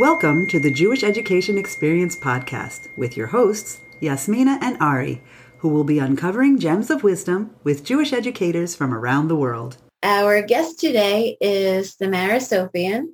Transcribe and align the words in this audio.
Welcome 0.00 0.46
to 0.46 0.58
the 0.58 0.70
Jewish 0.70 1.04
Education 1.04 1.58
Experience 1.58 2.16
podcast 2.16 2.88
with 2.96 3.18
your 3.18 3.26
hosts, 3.26 3.80
Yasmina 4.00 4.58
and 4.62 4.80
Ari, 4.80 5.20
who 5.58 5.68
will 5.68 5.84
be 5.84 5.98
uncovering 5.98 6.58
gems 6.58 6.88
of 6.88 7.02
wisdom 7.02 7.54
with 7.64 7.84
Jewish 7.84 8.14
educators 8.14 8.74
from 8.74 8.94
around 8.94 9.28
the 9.28 9.36
world. 9.36 9.76
Our 10.02 10.40
guest 10.40 10.80
today 10.80 11.36
is 11.38 11.92
Samara 11.92 12.38
Sofian, 12.38 13.08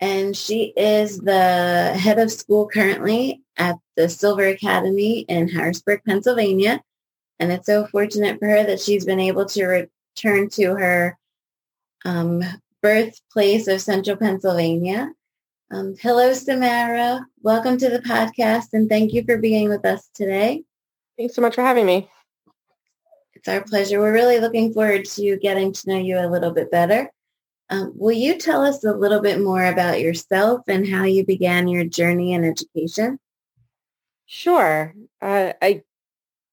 and 0.00 0.34
she 0.34 0.72
is 0.74 1.18
the 1.18 1.92
head 1.94 2.18
of 2.18 2.32
school 2.32 2.66
currently 2.66 3.42
at 3.58 3.76
the 3.94 4.08
Silver 4.08 4.46
Academy 4.46 5.26
in 5.28 5.48
Harrisburg, 5.48 6.00
Pennsylvania. 6.06 6.80
And 7.38 7.52
it's 7.52 7.66
so 7.66 7.86
fortunate 7.88 8.38
for 8.38 8.48
her 8.48 8.64
that 8.64 8.80
she's 8.80 9.04
been 9.04 9.20
able 9.20 9.44
to 9.44 9.66
return 9.66 10.48
to 10.48 10.76
her 10.76 11.18
um, 12.06 12.42
birthplace 12.80 13.68
of 13.68 13.82
Central 13.82 14.16
Pennsylvania. 14.16 15.12
Um, 15.74 15.96
hello, 16.00 16.32
Samara. 16.32 17.26
Welcome 17.42 17.78
to 17.78 17.90
the 17.90 17.98
podcast, 17.98 18.66
and 18.74 18.88
thank 18.88 19.12
you 19.12 19.24
for 19.24 19.38
being 19.38 19.68
with 19.68 19.84
us 19.84 20.08
today. 20.14 20.62
Thanks 21.18 21.34
so 21.34 21.42
much 21.42 21.56
for 21.56 21.62
having 21.62 21.84
me. 21.84 22.08
It's 23.34 23.48
our 23.48 23.60
pleasure. 23.60 23.98
We're 23.98 24.12
really 24.12 24.38
looking 24.38 24.72
forward 24.72 25.04
to 25.04 25.36
getting 25.38 25.72
to 25.72 25.88
know 25.88 25.98
you 25.98 26.16
a 26.16 26.30
little 26.30 26.52
bit 26.52 26.70
better. 26.70 27.10
Um, 27.70 27.92
will 27.96 28.12
you 28.12 28.38
tell 28.38 28.62
us 28.62 28.84
a 28.84 28.92
little 28.92 29.18
bit 29.18 29.40
more 29.40 29.64
about 29.64 30.00
yourself 30.00 30.60
and 30.68 30.86
how 30.86 31.02
you 31.02 31.26
began 31.26 31.66
your 31.66 31.84
journey 31.84 32.34
in 32.34 32.44
education? 32.44 33.18
Sure. 34.26 34.94
Uh, 35.20 35.54
I, 35.60 35.82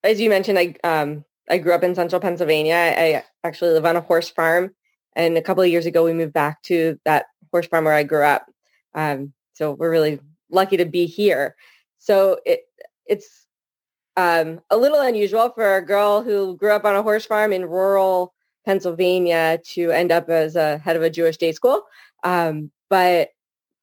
as 0.04 0.20
you 0.20 0.32
mentioned, 0.32 0.58
I 0.58 0.74
um, 0.84 1.26
I 1.48 1.60
grew 1.60 1.74
up 1.74 1.84
in 1.84 1.94
Central 1.94 2.22
Pennsylvania. 2.22 2.74
I 2.74 3.24
actually 3.44 3.74
live 3.74 3.86
on 3.86 3.98
a 3.98 4.02
horse 4.02 4.32
farm, 4.32 4.72
and 5.16 5.38
a 5.38 5.44
couple 5.44 5.62
of 5.62 5.70
years 5.70 5.86
ago, 5.86 6.06
we 6.06 6.14
moved 6.14 6.34
back 6.34 6.64
to 6.64 7.00
that 7.06 7.28
horse 7.52 7.68
farm 7.68 7.86
where 7.86 7.94
I 7.94 8.02
grew 8.02 8.24
up. 8.24 8.48
Um, 8.94 9.34
so 9.54 9.72
we're 9.72 9.92
really 9.92 10.20
lucky 10.50 10.78
to 10.78 10.86
be 10.86 11.06
here. 11.06 11.56
So 11.98 12.40
it 12.46 12.62
it's 13.06 13.48
um, 14.18 14.62
a 14.70 14.78
little 14.78 15.00
unusual 15.00 15.50
for 15.50 15.78
a 15.78 15.86
girl 15.86 16.22
who 16.22 16.58
grew 16.58 16.72
up 16.72 16.86
on 16.86 16.96
a 16.96 17.04
horse 17.04 17.26
farm 17.26 17.54
in 17.54 17.66
rural 17.66 18.34
Pennsylvania 18.66 19.60
to 19.66 19.92
end 19.92 20.12
up 20.12 20.30
as 20.30 20.56
a 20.56 20.78
head 20.80 20.96
of 20.96 21.02
a 21.02 21.10
Jewish 21.10 21.38
day 21.38 21.52
school. 21.52 21.84
Um, 22.24 22.72
but 22.90 23.30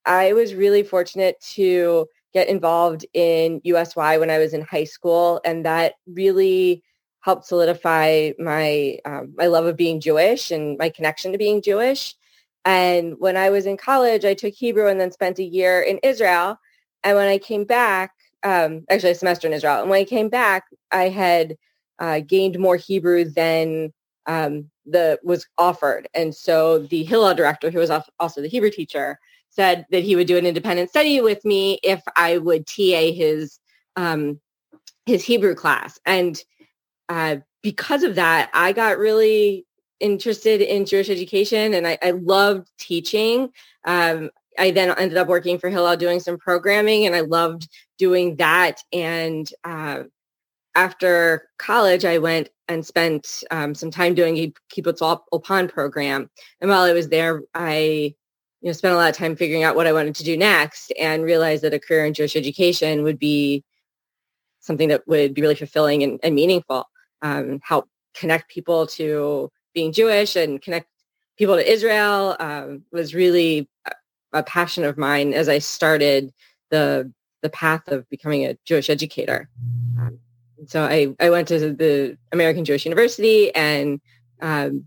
I 0.05 0.33
was 0.33 0.55
really 0.55 0.83
fortunate 0.83 1.41
to 1.55 2.07
get 2.33 2.49
involved 2.49 3.05
in 3.15 3.61
USY 3.65 4.19
when 4.19 4.31
I 4.31 4.39
was 4.39 4.53
in 4.53 4.63
high 4.63 4.85
school, 4.85 5.41
and 5.45 5.65
that 5.65 5.95
really 6.07 6.83
helped 7.21 7.47
solidify 7.47 8.33
my 8.39 8.99
um, 9.05 9.35
my 9.37 9.47
love 9.47 9.67
of 9.67 9.77
being 9.77 10.01
Jewish 10.01 10.51
and 10.51 10.79
my 10.79 10.89
connection 10.89 11.33
to 11.33 11.39
being 11.39 11.63
Jewish. 11.63 12.15
And 12.65 13.15
when 13.19 13.37
I 13.37 13.51
was 13.51 13.67
in 13.67 13.77
college, 13.77 14.25
I 14.25 14.35
took 14.35 14.55
Hebrew 14.55 14.89
and 14.89 15.01
then 15.01 15.13
spent 15.13 15.39
a 15.39 15.45
year 15.45 15.81
in 15.81 15.99
Israel. 16.03 16.59
And 17.05 17.17
when 17.17 17.29
I 17.29 17.39
came 17.39 17.65
back, 17.65 18.13
um, 18.43 18.85
actually 18.91 19.13
a 19.13 19.15
semester 19.15 19.47
in 19.47 19.53
Israel, 19.55 19.81
and 19.81 19.91
when 19.91 20.01
I 20.01 20.05
came 20.05 20.29
back, 20.29 20.65
I 20.93 21.09
had 21.09 21.57
uh, 21.99 22.21
gained 22.21 22.59
more 22.59 22.77
Hebrew 22.77 23.25
than 23.25 23.93
um, 24.27 24.71
the 24.87 25.19
was 25.23 25.47
offered. 25.57 26.09
And 26.15 26.35
so 26.35 26.81
the 26.81 27.03
Hillel 27.05 27.35
director, 27.35 27.71
who 27.71 27.79
was 27.79 27.91
also 28.21 28.41
the 28.41 28.49
Hebrew 28.49 28.71
teacher, 28.71 29.19
said 29.51 29.87
that 29.91 30.05
he 30.05 30.15
would 30.15 30.27
do 30.27 30.37
an 30.37 30.47
independent 30.47 30.91
study 30.91 31.21
with 31.21 31.45
me 31.45 31.81
if 31.83 32.03
I 32.17 32.39
would 32.39 32.67
TA 32.67 33.13
his 33.13 33.59
um, 33.97 34.41
his 35.07 35.25
Hebrew 35.25 35.55
class. 35.55 35.99
And 36.07 36.41
uh, 37.09 37.37
because 37.63 38.03
of 38.03 38.15
that, 38.17 38.51
I 38.53 38.73
got 38.73 38.99
really 38.99 39.67
interested 40.01 40.61
in 40.61 40.87
Jewish 40.87 41.11
education 41.11 41.75
and 41.75 41.87
I, 41.87 41.99
I 42.03 42.13
loved 42.13 42.71
teaching. 42.79 43.51
Um, 43.85 44.31
I 44.59 44.71
then 44.71 44.91
ended 44.99 45.19
up 45.19 45.29
working 45.29 45.59
for 45.59 45.71
Hillel 45.71 45.97
doing 45.97 46.21
some 46.21 46.39
programming 46.39 47.07
and 47.07 47.15
I 47.15 47.21
loved 47.21 47.69
doing 47.99 48.37
that. 48.37 48.83
And 48.93 49.49
uh, 49.65 50.05
after 50.75 51.49
college, 51.59 52.05
I 52.05 52.19
went 52.19 52.51
and 52.69 52.85
spent 52.85 53.45
um, 53.51 53.75
some 53.75 53.91
time 53.91 54.15
doing 54.15 54.37
a 54.39 54.53
Kibbutz 54.73 55.01
Ulpan 55.33 55.71
program. 55.71 56.31
And 56.61 56.71
while 56.71 56.83
I 56.83 56.93
was 56.93 57.09
there, 57.09 57.43
I 57.55 58.15
you 58.61 58.69
know, 58.69 58.73
spent 58.73 58.95
a 58.95 58.97
lot 58.97 59.11
of 59.11 59.17
time 59.17 59.37
figuring 59.37 59.63
out 59.63 59.77
what 59.77 59.87
I 59.87 59.93
wanted 59.93 60.17
to 60.17 60.25
do 60.25 60.37
next 60.37 60.93
and 60.99 61.23
realized 61.23 61.63
that 61.63 61.75
a 61.75 61.79
career 61.79 62.05
in 62.05 62.15
Jewish 62.15 62.35
education 62.35 63.05
would 63.05 63.19
be 63.19 63.65
something 64.61 64.89
that 64.89 65.07
would 65.07 65.35
be 65.35 65.43
really 65.43 65.55
fulfilling 65.55 66.03
and, 66.03 66.19
and 66.23 66.35
meaningful, 66.35 66.85
um, 67.23 67.61
help 67.63 67.89
connect 68.15 68.51
people 68.51 68.87
to 68.87 69.51
being 69.79 69.93
Jewish 69.93 70.35
and 70.35 70.61
connect 70.61 70.89
people 71.37 71.55
to 71.55 71.73
Israel 71.73 72.35
um, 72.41 72.83
was 72.91 73.15
really 73.15 73.69
a, 74.33 74.43
passion 74.43 74.85
of 74.85 74.99
mine 74.99 75.33
as 75.33 75.49
I 75.49 75.59
started 75.61 76.33
the 76.71 77.13
the 77.43 77.49
path 77.49 77.87
of 77.87 78.09
becoming 78.09 78.45
a 78.45 78.59
Jewish 78.65 78.91
educator. 78.91 79.49
Um, 80.01 80.19
so 80.67 80.83
I, 80.83 81.15
I 81.21 81.31
went 81.31 81.47
to 81.49 81.73
the 81.73 82.19
American 82.33 82.65
Jewish 82.65 82.85
University 82.85 83.55
and 83.55 84.01
um, 84.43 84.87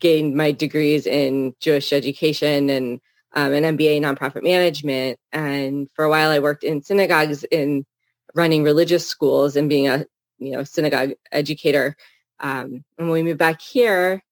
gained 0.00 0.34
my 0.34 0.50
degrees 0.50 1.06
in 1.06 1.54
Jewish 1.60 1.92
education 1.92 2.68
and 2.68 3.00
um, 3.34 3.52
an 3.52 3.62
MBA 3.76 3.96
in 3.96 4.02
nonprofit 4.02 4.42
management. 4.42 5.20
And 5.32 5.88
for 5.94 6.04
a 6.04 6.10
while, 6.10 6.30
I 6.30 6.40
worked 6.40 6.64
in 6.64 6.82
synagogues 6.82 7.44
in 7.44 7.86
running 8.34 8.64
religious 8.64 9.06
schools 9.06 9.54
and 9.54 9.68
being 9.68 9.86
a 9.86 10.04
you 10.38 10.50
know 10.50 10.64
synagogue 10.64 11.12
educator. 11.30 11.96
Um, 12.40 12.84
and 12.98 13.08
when 13.08 13.10
we 13.10 13.22
moved 13.22 13.38
back 13.38 13.60
here, 13.60 14.22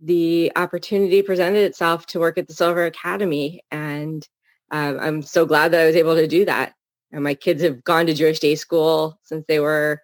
the 0.00 0.50
opportunity 0.56 1.22
presented 1.22 1.64
itself 1.64 2.06
to 2.06 2.20
work 2.20 2.38
at 2.38 2.48
the 2.48 2.54
Silver 2.54 2.86
Academy, 2.86 3.62
and 3.70 4.26
um, 4.70 4.98
I'm 5.00 5.22
so 5.22 5.44
glad 5.44 5.72
that 5.72 5.82
I 5.82 5.86
was 5.86 5.96
able 5.96 6.14
to 6.14 6.26
do 6.26 6.44
that. 6.46 6.74
And 7.12 7.24
my 7.24 7.34
kids 7.34 7.62
have 7.62 7.84
gone 7.84 8.06
to 8.06 8.14
Jewish 8.14 8.38
day 8.38 8.54
school 8.54 9.18
since 9.24 9.44
they 9.46 9.60
were 9.60 10.00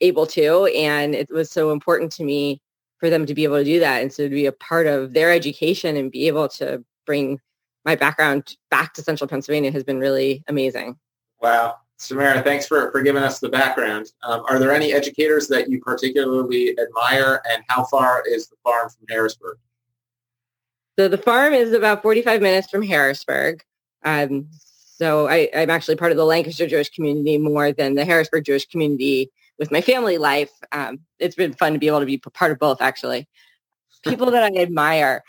able 0.00 0.26
to, 0.26 0.66
and 0.66 1.14
it 1.14 1.30
was 1.30 1.50
so 1.50 1.70
important 1.70 2.12
to 2.12 2.24
me 2.24 2.60
for 3.02 3.10
them 3.10 3.26
to 3.26 3.34
be 3.34 3.42
able 3.42 3.56
to 3.56 3.64
do 3.64 3.80
that 3.80 4.00
and 4.00 4.12
so 4.12 4.22
to 4.22 4.30
be 4.30 4.46
a 4.46 4.52
part 4.52 4.86
of 4.86 5.12
their 5.12 5.32
education 5.32 5.96
and 5.96 6.12
be 6.12 6.28
able 6.28 6.48
to 6.48 6.84
bring 7.04 7.40
my 7.84 7.96
background 7.96 8.56
back 8.70 8.94
to 8.94 9.02
central 9.02 9.26
pennsylvania 9.26 9.72
has 9.72 9.82
been 9.82 9.98
really 9.98 10.44
amazing 10.46 10.96
wow 11.40 11.74
samara 12.02 12.42
thanks 12.42 12.66
for, 12.66 12.90
for 12.90 13.02
giving 13.02 13.22
us 13.22 13.38
the 13.38 13.48
background 13.48 14.12
um, 14.22 14.42
are 14.48 14.58
there 14.58 14.72
any 14.72 14.92
educators 14.92 15.48
that 15.48 15.70
you 15.70 15.80
particularly 15.80 16.76
admire 16.78 17.42
and 17.50 17.62
how 17.68 17.84
far 17.84 18.22
is 18.26 18.48
the 18.48 18.56
farm 18.62 18.88
from 18.88 19.06
harrisburg 19.08 19.56
so 20.98 21.08
the 21.08 21.18
farm 21.18 21.52
is 21.52 21.72
about 21.72 22.02
45 22.02 22.42
minutes 22.42 22.70
from 22.70 22.82
harrisburg 22.82 23.62
um, 24.04 24.48
so 24.52 25.28
I, 25.28 25.48
i'm 25.54 25.70
actually 25.70 25.96
part 25.96 26.12
of 26.12 26.18
the 26.18 26.24
lancaster 26.24 26.66
jewish 26.66 26.90
community 26.90 27.38
more 27.38 27.72
than 27.72 27.94
the 27.94 28.04
harrisburg 28.04 28.44
jewish 28.44 28.66
community 28.66 29.30
with 29.62 29.70
my 29.70 29.80
family 29.80 30.18
life. 30.18 30.50
Um, 30.72 30.98
it's 31.20 31.36
been 31.36 31.52
fun 31.52 31.72
to 31.72 31.78
be 31.78 31.86
able 31.86 32.00
to 32.00 32.06
be 32.06 32.18
part 32.18 32.50
of 32.50 32.58
both, 32.58 32.80
actually. 32.80 33.28
People 34.04 34.30
that 34.32 34.42
I 34.42 34.60
admire. 34.60 35.22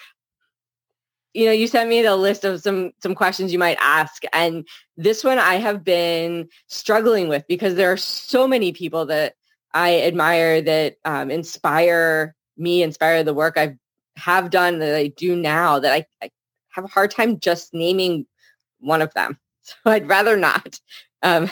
You 1.33 1.47
know, 1.47 1.51
you 1.51 1.67
sent 1.67 1.89
me 1.89 2.01
the 2.01 2.15
list 2.15 2.43
of 2.43 2.61
some 2.61 2.91
some 3.01 3.15
questions 3.15 3.51
you 3.51 3.59
might 3.59 3.77
ask, 3.81 4.23
and 4.33 4.67
this 4.97 5.23
one 5.23 5.39
I 5.39 5.55
have 5.55 5.83
been 5.83 6.47
struggling 6.67 7.27
with 7.27 7.43
because 7.47 7.75
there 7.75 7.91
are 7.91 7.97
so 7.97 8.47
many 8.47 8.71
people 8.71 9.05
that 9.07 9.33
I 9.73 10.01
admire 10.01 10.61
that 10.61 10.97
um, 11.05 11.31
inspire 11.31 12.35
me, 12.57 12.83
inspire 12.83 13.23
the 13.23 13.33
work 13.33 13.57
I 13.57 13.77
have 14.15 14.51
done 14.51 14.79
that 14.79 14.95
I 14.95 15.07
do 15.07 15.35
now. 15.35 15.79
That 15.79 15.93
I, 15.93 16.05
I 16.21 16.29
have 16.69 16.85
a 16.85 16.89
hard 16.89 17.11
time 17.11 17.39
just 17.39 17.73
naming 17.73 18.27
one 18.79 19.01
of 19.01 19.13
them. 19.13 19.37
So 19.65 19.91
I'd 19.91 20.09
rather 20.09 20.35
not. 20.35 20.77
Um, 21.21 21.49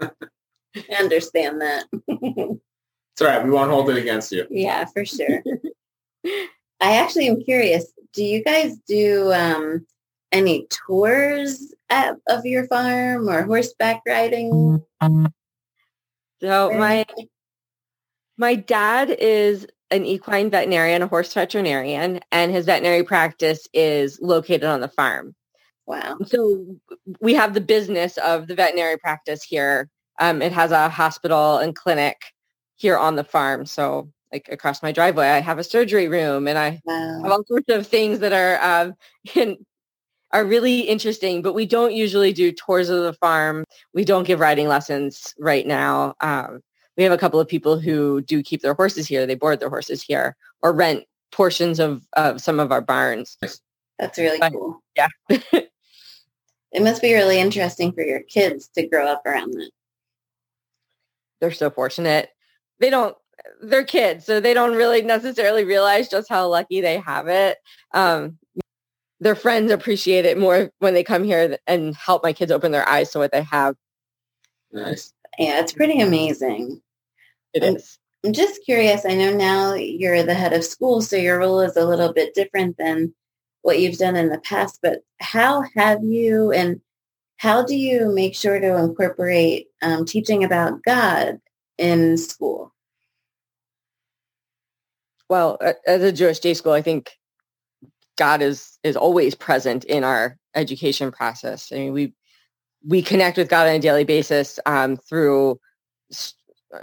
I 0.00 0.94
understand 0.96 1.60
that. 1.60 1.86
it's 2.06 3.20
all 3.20 3.26
right. 3.26 3.44
We 3.44 3.50
won't 3.50 3.72
hold 3.72 3.90
it 3.90 3.96
against 3.96 4.30
you. 4.30 4.46
Yeah, 4.48 4.84
for 4.84 5.04
sure. 5.04 5.42
I 6.80 6.96
actually 6.98 7.26
am 7.26 7.42
curious. 7.42 7.92
Do 8.18 8.24
you 8.24 8.42
guys 8.42 8.76
do 8.88 9.32
um, 9.32 9.86
any 10.32 10.66
tours 10.88 11.72
at, 11.88 12.16
of 12.28 12.44
your 12.44 12.66
farm 12.66 13.28
or 13.28 13.44
horseback 13.44 14.02
riding? 14.06 14.82
So 16.40 16.72
my 16.72 17.06
my 18.36 18.56
dad 18.56 19.10
is 19.10 19.68
an 19.92 20.04
equine 20.04 20.50
veterinarian, 20.50 21.02
a 21.02 21.06
horse 21.06 21.32
veterinarian, 21.32 22.18
and 22.32 22.50
his 22.50 22.66
veterinary 22.66 23.04
practice 23.04 23.68
is 23.72 24.18
located 24.20 24.64
on 24.64 24.80
the 24.80 24.88
farm. 24.88 25.36
Wow. 25.86 26.18
So 26.26 26.76
we 27.20 27.34
have 27.34 27.54
the 27.54 27.60
business 27.60 28.16
of 28.18 28.48
the 28.48 28.56
veterinary 28.56 28.96
practice 28.98 29.44
here 29.44 29.88
um, 30.18 30.42
it 30.42 30.52
has 30.52 30.72
a 30.72 30.88
hospital 30.88 31.58
and 31.58 31.74
clinic 31.74 32.16
here 32.76 32.98
on 32.98 33.16
the 33.16 33.24
farm. 33.24 33.66
So 33.66 34.10
like 34.32 34.48
across 34.50 34.82
my 34.82 34.92
driveway, 34.92 35.28
I 35.28 35.40
have 35.40 35.58
a 35.58 35.64
surgery 35.64 36.08
room 36.08 36.48
and 36.48 36.58
I 36.58 36.80
wow. 36.84 37.20
have 37.22 37.32
all 37.32 37.44
sorts 37.44 37.68
of 37.68 37.86
things 37.86 38.18
that 38.20 38.32
are 38.32 38.58
um, 38.62 38.94
are 40.32 40.44
really 40.44 40.80
interesting, 40.80 41.42
but 41.42 41.54
we 41.54 41.66
don't 41.66 41.94
usually 41.94 42.32
do 42.32 42.52
tours 42.52 42.88
of 42.88 43.02
the 43.02 43.14
farm. 43.14 43.64
We 43.94 44.04
don't 44.04 44.26
give 44.26 44.40
riding 44.40 44.68
lessons 44.68 45.34
right 45.38 45.66
now. 45.66 46.14
Um, 46.20 46.60
we 46.96 47.04
have 47.04 47.12
a 47.12 47.18
couple 47.18 47.40
of 47.40 47.48
people 47.48 47.78
who 47.78 48.20
do 48.22 48.42
keep 48.42 48.60
their 48.60 48.74
horses 48.74 49.06
here. 49.06 49.26
They 49.26 49.36
board 49.36 49.60
their 49.60 49.70
horses 49.70 50.02
here 50.02 50.36
or 50.62 50.72
rent 50.72 51.04
portions 51.30 51.78
of, 51.78 52.02
of 52.14 52.40
some 52.40 52.60
of 52.60 52.72
our 52.72 52.80
barns. 52.80 53.38
That's 53.98 54.18
really 54.18 54.38
but, 54.38 54.52
cool. 54.52 54.82
Yeah. 54.96 55.08
it 55.28 55.70
must 56.80 57.00
be 57.00 57.14
really 57.14 57.38
interesting 57.38 57.92
for 57.92 58.02
your 58.02 58.20
kids 58.22 58.68
to 58.74 58.86
grow 58.86 59.06
up 59.06 59.22
around 59.24 59.52
that. 59.52 59.70
They're 61.40 61.52
so 61.52 61.70
fortunate. 61.70 62.30
They 62.80 62.90
don't, 62.90 63.16
they're 63.62 63.84
kids, 63.84 64.24
so 64.24 64.40
they 64.40 64.54
don't 64.54 64.76
really 64.76 65.02
necessarily 65.02 65.64
realize 65.64 66.08
just 66.08 66.28
how 66.28 66.48
lucky 66.48 66.80
they 66.80 66.98
have 66.98 67.28
it. 67.28 67.58
Um, 67.92 68.38
their 69.20 69.34
friends 69.34 69.72
appreciate 69.72 70.24
it 70.24 70.38
more 70.38 70.70
when 70.78 70.94
they 70.94 71.02
come 71.02 71.24
here 71.24 71.58
and 71.66 71.94
help 71.94 72.22
my 72.22 72.32
kids 72.32 72.52
open 72.52 72.72
their 72.72 72.88
eyes 72.88 73.10
to 73.10 73.18
what 73.18 73.32
they 73.32 73.42
have. 73.42 73.74
Nice. 74.72 75.12
Yeah, 75.38 75.60
it's 75.60 75.72
pretty 75.72 76.00
amazing. 76.00 76.80
It 77.54 77.62
is. 77.62 77.98
I'm 78.24 78.32
just 78.32 78.64
curious. 78.64 79.04
I 79.06 79.14
know 79.14 79.32
now 79.32 79.74
you're 79.74 80.22
the 80.22 80.34
head 80.34 80.52
of 80.52 80.64
school, 80.64 81.00
so 81.00 81.16
your 81.16 81.38
role 81.38 81.60
is 81.60 81.76
a 81.76 81.86
little 81.86 82.12
bit 82.12 82.34
different 82.34 82.76
than 82.76 83.14
what 83.62 83.80
you've 83.80 83.98
done 83.98 84.16
in 84.16 84.28
the 84.28 84.40
past. 84.40 84.80
But 84.82 85.02
how 85.20 85.64
have 85.76 86.02
you 86.02 86.52
and 86.52 86.80
how 87.36 87.64
do 87.64 87.76
you 87.76 88.12
make 88.12 88.34
sure 88.34 88.58
to 88.58 88.76
incorporate 88.76 89.68
um, 89.82 90.04
teaching 90.04 90.42
about 90.42 90.82
God 90.82 91.40
in 91.78 92.16
school? 92.16 92.74
Well, 95.28 95.58
as 95.86 96.02
a 96.02 96.12
Jewish 96.12 96.38
day 96.38 96.54
school, 96.54 96.72
I 96.72 96.82
think 96.82 97.12
God 98.16 98.42
is 98.42 98.78
is 98.82 98.96
always 98.96 99.34
present 99.34 99.84
in 99.84 100.04
our 100.04 100.36
education 100.54 101.12
process. 101.12 101.70
I 101.72 101.76
mean, 101.76 101.92
we 101.92 102.14
we 102.86 103.02
connect 103.02 103.36
with 103.36 103.48
God 103.48 103.66
on 103.68 103.74
a 103.74 103.78
daily 103.78 104.04
basis 104.04 104.58
um, 104.66 104.96
through 104.96 105.60
s- 106.10 106.34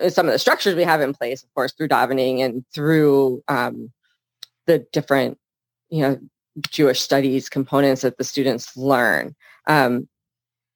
some 0.10 0.28
of 0.28 0.34
the 0.34 0.40
structures 0.40 0.76
we 0.76 0.84
have 0.84 1.02
in 1.02 1.14
place, 1.14 1.44
of 1.44 1.54
course, 1.54 1.74
through 1.74 1.88
davening 1.88 2.40
and 2.44 2.66
through 2.74 3.44
um, 3.48 3.92
the 4.68 4.86
different, 4.92 5.38
you 5.90 6.02
know, 6.02 6.20
Jewish 6.70 7.02
studies 7.02 7.50
components 7.50 8.02
that 8.02 8.18
the 8.18 8.24
students 8.24 8.76
learn. 8.78 9.36
Um, 9.68 10.08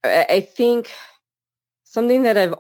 I, 0.04 0.26
I 0.30 0.42
think 0.42 0.92
something 1.84 2.24
that 2.24 2.38
I've 2.38 2.56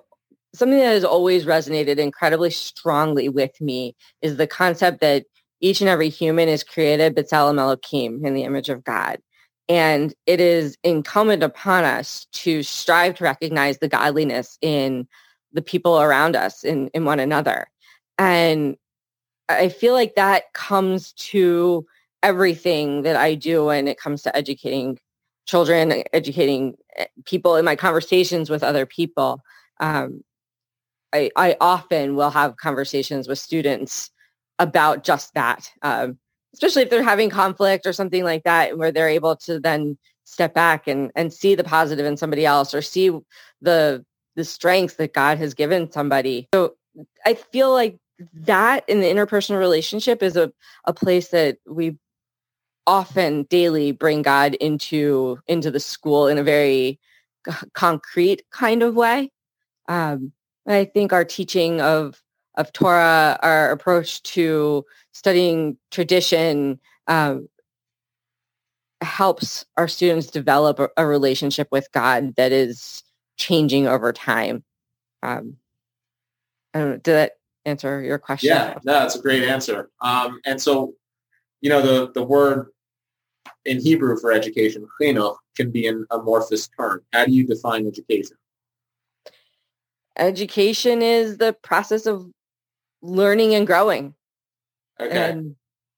something 0.53 0.79
that 0.79 0.85
has 0.85 1.03
always 1.03 1.45
resonated 1.45 1.97
incredibly 1.97 2.49
strongly 2.49 3.29
with 3.29 3.59
me 3.61 3.95
is 4.21 4.37
the 4.37 4.47
concept 4.47 5.01
that 5.01 5.25
each 5.61 5.81
and 5.81 5.89
every 5.89 6.09
human 6.09 6.49
is 6.49 6.63
created 6.63 7.15
b'tselem 7.15 7.59
Elohim 7.59 8.25
in 8.25 8.33
the 8.33 8.43
image 8.43 8.69
of 8.69 8.83
God. 8.83 9.19
And 9.67 10.13
it 10.25 10.41
is 10.41 10.77
incumbent 10.83 11.43
upon 11.43 11.83
us 11.83 12.25
to 12.33 12.63
strive 12.63 13.15
to 13.15 13.23
recognize 13.23 13.77
the 13.77 13.87
godliness 13.87 14.57
in 14.61 15.07
the 15.53 15.61
people 15.61 16.01
around 16.01 16.35
us, 16.35 16.63
in, 16.63 16.89
in 16.93 17.05
one 17.05 17.19
another. 17.19 17.67
And 18.17 18.77
I 19.47 19.69
feel 19.69 19.93
like 19.93 20.15
that 20.15 20.53
comes 20.53 21.13
to 21.13 21.85
everything 22.23 23.03
that 23.03 23.15
I 23.15 23.35
do 23.35 23.65
when 23.65 23.87
it 23.87 23.99
comes 23.99 24.23
to 24.23 24.35
educating 24.35 24.99
children, 25.45 26.03
educating 26.13 26.75
eh, 26.95 27.05
people 27.25 27.55
in 27.55 27.65
my 27.65 27.75
conversations 27.75 28.49
with 28.49 28.63
other 28.63 28.85
people. 28.85 29.41
Um, 29.79 30.21
I, 31.13 31.31
I 31.35 31.57
often 31.59 32.15
will 32.15 32.29
have 32.29 32.57
conversations 32.57 33.27
with 33.27 33.39
students 33.39 34.11
about 34.59 35.03
just 35.03 35.33
that, 35.33 35.69
um, 35.81 36.17
especially 36.53 36.83
if 36.83 36.89
they're 36.89 37.03
having 37.03 37.29
conflict 37.29 37.85
or 37.85 37.93
something 37.93 38.23
like 38.23 38.43
that, 38.43 38.77
where 38.77 38.91
they're 38.91 39.09
able 39.09 39.35
to 39.37 39.59
then 39.59 39.97
step 40.25 40.53
back 40.53 40.87
and, 40.87 41.11
and 41.15 41.33
see 41.33 41.55
the 41.55 41.63
positive 41.63 42.05
in 42.05 42.17
somebody 42.17 42.45
else 42.45 42.73
or 42.73 42.81
see 42.81 43.11
the 43.61 44.05
the 44.35 44.43
strength 44.45 44.97
that 44.97 45.13
God 45.13 45.37
has 45.37 45.53
given 45.53 45.91
somebody. 45.91 46.47
So 46.53 46.75
I 47.25 47.33
feel 47.33 47.73
like 47.73 47.97
that 48.33 48.87
in 48.87 49.01
the 49.01 49.07
interpersonal 49.07 49.59
relationship 49.59 50.23
is 50.23 50.37
a, 50.37 50.51
a 50.85 50.93
place 50.93 51.29
that 51.29 51.57
we 51.67 51.97
often 52.87 53.43
daily 53.43 53.91
bring 53.91 54.21
God 54.21 54.55
into 54.55 55.39
into 55.47 55.71
the 55.71 55.79
school 55.79 56.27
in 56.27 56.37
a 56.37 56.43
very 56.43 56.99
concrete 57.73 58.43
kind 58.51 58.83
of 58.83 58.95
way. 58.95 59.31
Um, 59.87 60.31
I 60.69 60.85
think 60.85 61.13
our 61.13 61.25
teaching 61.25 61.81
of 61.81 62.21
of 62.55 62.71
Torah, 62.73 63.39
our 63.41 63.71
approach 63.71 64.21
to 64.23 64.85
studying 65.13 65.77
tradition, 65.91 66.79
um, 67.07 67.47
helps 69.01 69.65
our 69.77 69.87
students 69.87 70.27
develop 70.27 70.79
a, 70.79 70.89
a, 70.97 71.05
relationship 71.05 71.69
with 71.71 71.87
God 71.93 72.35
that 72.35 72.51
is 72.51 73.03
changing 73.37 73.87
over 73.87 74.11
time. 74.11 74.63
Um, 75.23 75.55
I 76.73 76.79
don't 76.79 76.89
know, 76.89 76.97
did 76.97 77.13
that 77.13 77.31
answer 77.65 78.01
your 78.01 78.19
question? 78.19 78.49
Yeah, 78.49 78.73
no, 78.83 78.93
that's 78.93 79.15
a 79.15 79.21
great 79.21 79.43
answer. 79.43 79.89
Um, 80.01 80.41
and 80.45 80.61
so, 80.61 80.93
you 81.61 81.69
know, 81.69 81.81
the 81.81 82.11
the 82.11 82.23
word 82.23 82.71
in 83.65 83.79
Hebrew 83.79 84.17
for 84.17 84.31
education, 84.31 84.87
chinuch, 85.01 85.37
can 85.55 85.71
be 85.71 85.87
an 85.87 86.05
amorphous 86.11 86.67
term. 86.77 87.01
How 87.13 87.25
do 87.25 87.31
you 87.31 87.45
define 87.45 87.87
education? 87.87 88.37
Education 90.19 91.01
is 91.01 91.37
the 91.37 91.53
process 91.63 92.05
of 92.05 92.29
learning 93.01 93.55
and 93.55 93.65
growing. 93.65 94.13
Okay. 94.99 95.31
And 95.31 95.55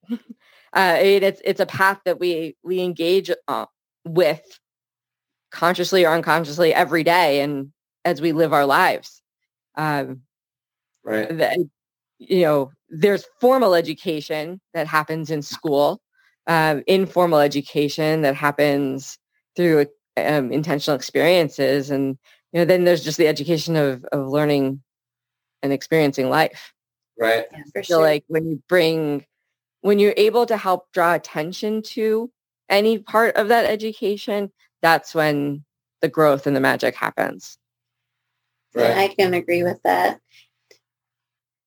uh, 0.73 0.97
it, 1.01 1.23
it's 1.23 1.41
it's 1.43 1.59
a 1.59 1.65
path 1.65 1.99
that 2.05 2.19
we 2.19 2.55
we 2.63 2.81
engage 2.81 3.31
uh, 3.47 3.65
with 4.05 4.59
consciously 5.51 6.05
or 6.05 6.13
unconsciously 6.13 6.73
every 6.73 7.03
day, 7.03 7.41
and 7.41 7.71
as 8.05 8.21
we 8.21 8.31
live 8.31 8.53
our 8.53 8.65
lives. 8.65 9.21
Um, 9.75 10.21
right. 11.03 11.37
That, 11.37 11.57
you 12.19 12.41
know, 12.41 12.71
there's 12.89 13.25
formal 13.39 13.73
education 13.73 14.61
that 14.73 14.87
happens 14.87 15.31
in 15.31 15.41
school, 15.41 16.01
um, 16.47 16.83
informal 16.87 17.39
education 17.39 18.21
that 18.21 18.35
happens 18.35 19.17
through 19.55 19.87
um, 20.17 20.51
intentional 20.51 20.95
experiences, 20.95 21.89
and 21.89 22.17
you 22.51 22.59
know, 22.59 22.65
then 22.65 22.83
there's 22.83 23.03
just 23.03 23.17
the 23.17 23.27
education 23.27 23.75
of 23.75 24.03
of 24.05 24.27
learning 24.27 24.81
and 25.63 25.71
experiencing 25.71 26.29
life. 26.29 26.73
Right. 27.17 27.45
Yeah, 27.51 27.63
for 27.71 27.79
I 27.79 27.83
feel 27.83 27.97
sure. 27.97 28.01
like 28.01 28.23
when 28.27 28.49
you 28.49 28.63
bring 28.67 29.25
when 29.81 29.99
you're 29.99 30.13
able 30.17 30.45
to 30.45 30.57
help 30.57 30.91
draw 30.91 31.13
attention 31.13 31.81
to 31.81 32.31
any 32.69 32.99
part 32.99 33.35
of 33.35 33.47
that 33.49 33.65
education, 33.65 34.51
that's 34.81 35.13
when 35.13 35.63
the 36.01 36.09
growth 36.09 36.47
and 36.47 36.55
the 36.55 36.61
magic 36.61 36.95
happens. 36.95 37.57
Right. 38.73 38.97
I 38.97 39.07
can 39.09 39.33
agree 39.33 39.63
with 39.63 39.81
that. 39.83 40.19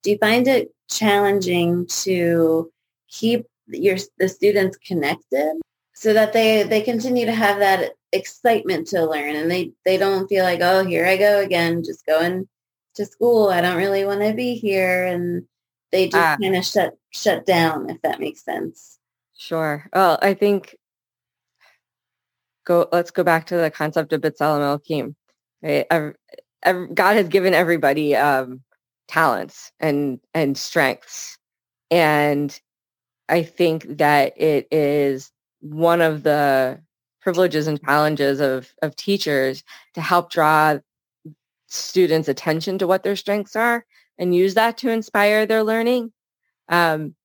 Do 0.03 0.11
you 0.11 0.19
find 0.19 0.47
it 0.49 0.73
challenging 0.89 1.87
to 1.87 2.71
keep 3.09 3.47
your 3.69 3.97
the 4.19 4.29
students 4.29 4.77
connected 4.79 5.55
so 5.95 6.13
that 6.13 6.33
they 6.33 6.63
they 6.63 6.83
continue 6.83 7.27
to 7.27 7.35
have 7.35 7.59
that 7.59 7.93
excitement 8.14 8.87
to 8.88 9.05
learn 9.05 9.35
and 9.37 9.50
they 9.50 9.73
they 9.85 9.97
don't 9.97 10.28
feel 10.28 10.44
like 10.44 10.61
oh 10.62 10.85
here 10.85 11.04
I 11.06 11.16
go 11.16 11.40
again 11.40 11.83
just 11.83 12.06
going 12.06 12.49
to 12.94 13.04
school 13.04 13.49
I 13.49 13.61
don't 13.61 13.76
really 13.76 14.04
want 14.04 14.21
to 14.23 14.33
be 14.33 14.54
here 14.54 15.04
and 15.04 15.44
they 15.90 16.06
just 16.06 16.16
Ah. 16.16 16.37
kind 16.40 16.56
of 16.56 16.64
shut 16.64 16.97
shut 17.11 17.44
down 17.47 17.90
if 17.90 18.00
that 18.02 18.21
makes 18.21 18.44
sense. 18.44 18.99
Sure. 19.37 19.88
Well, 19.92 20.18
I 20.23 20.35
think 20.35 20.76
go. 22.64 22.88
Let's 22.92 23.11
go 23.11 23.25
back 23.25 23.47
to 23.47 23.56
the 23.56 23.71
concept 23.71 24.12
of 24.12 24.21
B'Tselem 24.21 24.61
Elohim. 24.62 25.16
Right? 25.62 26.14
God 26.94 27.16
has 27.16 27.28
given 27.28 27.52
everybody 27.52 28.16
um, 28.16 28.62
talents 29.09 29.73
and 29.80 30.21
and 30.35 30.56
strengths, 30.56 31.37
and 31.90 32.59
I 33.28 33.42
think 33.42 33.99
that 33.99 34.40
it 34.40 34.68
is 34.71 35.30
one 35.61 36.00
of 36.00 36.23
the 36.23 36.80
privileges 37.25 37.66
and 37.66 37.83
challenges 37.83 38.38
of 38.38 38.73
of 38.83 38.95
teachers 38.95 39.64
to 39.95 40.00
help 40.00 40.31
draw 40.31 40.78
students' 41.66 42.28
attention 42.28 42.78
to 42.78 42.87
what 42.87 43.02
their 43.02 43.16
strengths 43.16 43.57
are 43.57 43.85
and 44.19 44.35
use 44.35 44.54
that 44.54 44.78
to 44.78 44.90
inspire 44.90 45.47
their 45.47 45.64
learning. 45.64 46.12
Um, 46.69 47.16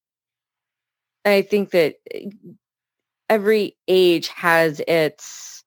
I 1.26 1.42
think 1.44 1.72
that 1.72 1.96
eh, 2.12 2.30
every 3.28 3.78
age 3.88 4.30
has 4.30 4.80
its, 4.88 5.64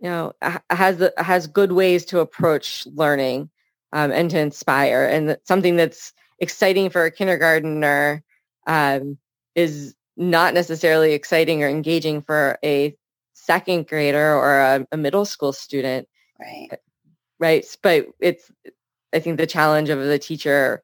you 0.00 0.08
know, 0.08 0.32
has 0.70 0.96
the, 0.96 1.12
has 1.18 1.46
good 1.46 1.72
ways 1.72 2.06
to 2.06 2.20
approach 2.20 2.86
learning 2.94 3.50
um, 3.92 4.10
and 4.10 4.30
to 4.30 4.38
inspire. 4.40 5.04
And 5.04 5.36
something 5.44 5.76
that's 5.76 6.12
exciting 6.40 6.90
for 6.90 7.04
a 7.04 7.10
kindergartner 7.10 8.24
um, 8.66 9.18
is 9.54 9.94
not 10.16 10.54
necessarily 10.54 11.12
exciting 11.12 11.62
or 11.62 11.68
engaging 11.68 12.22
for 12.22 12.58
a 12.64 12.96
second 13.34 13.86
grader 13.88 14.34
or 14.34 14.58
a, 14.60 14.86
a 14.92 14.96
middle 14.96 15.24
school 15.24 15.52
student 15.52 16.08
Right. 16.40 16.68
right 17.38 17.76
but 17.82 18.06
it's 18.20 18.50
i 19.14 19.18
think 19.20 19.36
the 19.38 19.46
challenge 19.46 19.88
of 19.90 20.00
the 20.00 20.18
teacher 20.18 20.82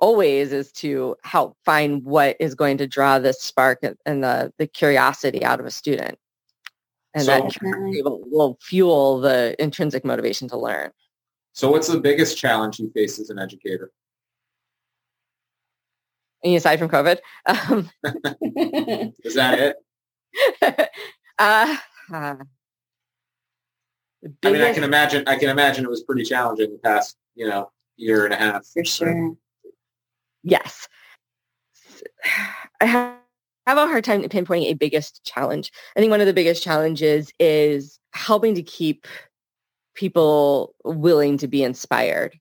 always 0.00 0.52
is 0.52 0.70
to 0.72 1.16
help 1.24 1.56
find 1.64 2.04
what 2.04 2.36
is 2.38 2.54
going 2.54 2.78
to 2.78 2.86
draw 2.86 3.18
the 3.18 3.32
spark 3.32 3.80
and- 3.82 3.96
and 4.06 4.22
the, 4.22 4.52
the 4.58 4.66
curiosity 4.66 5.44
out 5.44 5.58
of 5.60 5.66
a 5.66 5.70
student 5.70 6.18
and 7.14 7.24
So- 7.24 7.32
that 7.32 7.50
curiosity 7.52 8.02
will, 8.02 8.22
will 8.26 8.58
fuel 8.60 9.20
the 9.20 9.56
intrinsic 9.58 10.04
motivation 10.04 10.46
to 10.48 10.58
learn 10.58 10.90
So 11.52 11.70
what's 11.70 11.88
the 11.88 11.98
biggest 12.00 12.36
challenge 12.38 12.78
you 12.78 12.90
face 12.94 13.18
as 13.18 13.30
an 13.30 13.38
educator? 13.38 13.90
and 16.44 16.54
aside 16.54 16.78
from 16.78 16.88
covid 16.88 17.18
um, 17.46 17.90
Is 19.24 19.34
that 19.34 19.58
it? 19.58 19.76
uh, 21.38 21.76
uh, 22.12 22.36
I 24.44 24.52
mean, 24.52 24.62
I 24.62 24.72
can 24.72 24.84
imagine. 24.84 25.24
I 25.26 25.36
can 25.36 25.48
imagine 25.48 25.84
it 25.84 25.90
was 25.90 26.02
pretty 26.02 26.24
challenging 26.24 26.72
the 26.72 26.78
past, 26.78 27.16
you 27.34 27.48
know, 27.48 27.70
year 27.96 28.24
and 28.24 28.34
a 28.34 28.36
half. 28.36 28.66
For 28.66 28.84
sure. 28.84 29.36
Yes. 30.42 30.88
I 32.80 32.86
have 32.86 33.78
a 33.78 33.86
hard 33.86 34.04
time 34.04 34.22
pinpointing 34.22 34.70
a 34.70 34.74
biggest 34.74 35.24
challenge. 35.24 35.70
I 35.96 36.00
think 36.00 36.10
one 36.10 36.20
of 36.20 36.26
the 36.26 36.32
biggest 36.32 36.62
challenges 36.62 37.30
is 37.38 37.98
helping 38.14 38.54
to 38.54 38.62
keep 38.62 39.06
people 39.94 40.74
willing 40.84 41.36
to 41.38 41.48
be 41.48 41.62
inspired. 41.62 42.38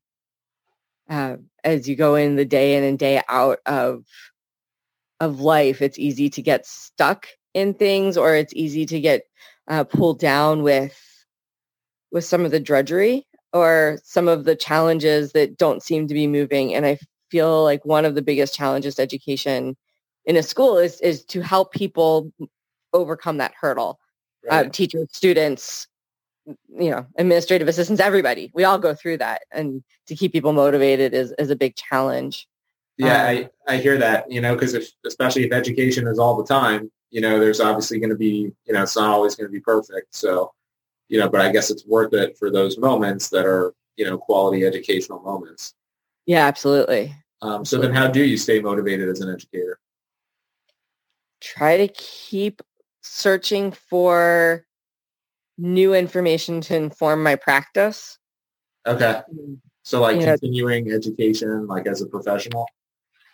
Uh, 1.10 1.38
as 1.64 1.88
you 1.88 1.96
go 1.96 2.16
in 2.16 2.36
the 2.36 2.46
day 2.46 2.78
in 2.78 2.84
and 2.84 2.98
day 2.98 3.22
out 3.30 3.60
of 3.66 4.06
of 5.20 5.42
life, 5.42 5.82
it's 5.82 6.00
easy 6.00 6.30
to 6.30 6.42
get 6.42 6.66
stuck 6.66 7.28
in 7.58 7.74
things, 7.74 8.18
or 8.18 8.36
it's 8.36 8.54
easy 8.56 8.86
to 8.86 9.00
get 9.00 9.24
uh, 9.68 9.84
pulled 9.84 10.20
down 10.20 10.62
with 10.62 10.96
with 12.12 12.24
some 12.24 12.46
of 12.46 12.52
the 12.52 12.60
drudgery 12.60 13.26
or 13.52 13.98
some 14.04 14.28
of 14.28 14.46
the 14.46 14.56
challenges 14.56 15.32
that 15.32 15.58
don't 15.58 15.82
seem 15.82 16.08
to 16.08 16.14
be 16.14 16.28
moving. 16.28 16.74
And 16.74 16.86
I 16.86 17.00
feel 17.32 17.64
like 17.64 17.84
one 17.84 18.06
of 18.06 18.16
the 18.16 18.22
biggest 18.22 18.54
challenges 18.54 18.96
to 18.96 19.02
education 19.02 19.76
in 20.26 20.36
a 20.36 20.44
school 20.44 20.78
is 20.78 21.02
is 21.02 21.26
to 21.26 21.42
help 21.42 21.72
people 21.72 22.32
overcome 22.94 23.38
that 23.38 23.54
hurdle. 23.60 24.00
Uh, 24.50 24.56
right. 24.56 24.66
Uh, 24.68 24.70
teachers, 24.70 25.08
students, 25.12 25.88
you 26.46 26.92
know, 26.92 27.06
administrative 27.18 27.68
assistants, 27.68 28.00
everybody. 28.00 28.52
We 28.54 28.64
all 28.64 28.78
go 28.78 28.94
through 28.94 29.18
that, 29.18 29.42
and 29.52 29.84
to 30.06 30.16
keep 30.16 30.32
people 30.32 30.54
motivated 30.54 31.16
is 31.16 31.34
is 31.40 31.50
a 31.50 31.56
big 31.56 31.76
challenge. 31.76 32.48
Yeah, 32.98 33.22
um, 33.22 33.28
I, 33.28 33.50
I 33.68 33.78
hear 33.78 33.98
that. 33.98 34.32
You 34.32 34.42
know, 34.42 34.54
because 34.54 34.76
if 34.76 34.92
especially 35.06 35.44
if 35.44 35.52
education 35.52 36.08
is 36.08 36.20
all 36.20 36.38
the 36.38 36.46
time, 36.46 36.92
you 37.10 37.22
know, 37.22 37.40
there's 37.40 37.62
obviously 37.62 38.00
going 38.00 38.10
to 38.10 38.16
be, 38.16 38.52
you 38.66 38.74
know, 38.74 38.84
it's 38.84 38.96
not 38.96 39.10
always 39.10 39.36
going 39.36 39.48
to 39.48 39.52
be 39.52 39.60
perfect. 39.60 40.16
So, 40.16 40.54
you 41.08 41.20
know, 41.20 41.30
but 41.30 41.42
I 41.42 41.52
guess 41.52 41.72
it's 41.72 41.86
worth 41.86 42.14
it 42.14 42.38
for 42.38 42.52
those 42.52 42.78
moments 42.78 43.30
that 43.30 43.46
are, 43.46 43.74
you 43.96 44.06
know, 44.06 44.18
quality 44.18 44.66
educational 44.66 45.22
moments. 45.22 45.74
Yeah, 46.26 46.46
absolutely. 46.46 47.16
Um, 47.42 47.64
so 47.64 47.80
then 47.80 47.94
how 47.94 48.08
do 48.08 48.24
you 48.24 48.38
stay 48.38 48.60
motivated 48.60 49.08
as 49.10 49.22
an 49.22 49.34
educator? 49.34 49.80
Try 51.40 51.78
to 51.78 51.88
keep 51.88 52.62
searching 53.02 53.72
for 53.72 54.66
new 55.58 55.94
information 55.94 56.62
to 56.62 56.76
inform 56.76 57.24
my 57.24 57.36
practice. 57.36 58.18
Okay. 58.86 59.22
So 59.84 60.02
like 60.02 60.20
you 60.20 60.26
continuing 60.26 60.88
know, 60.88 60.96
education, 60.96 61.68
like 61.68 61.88
as 61.88 62.02
a 62.02 62.06
professional? 62.06 62.68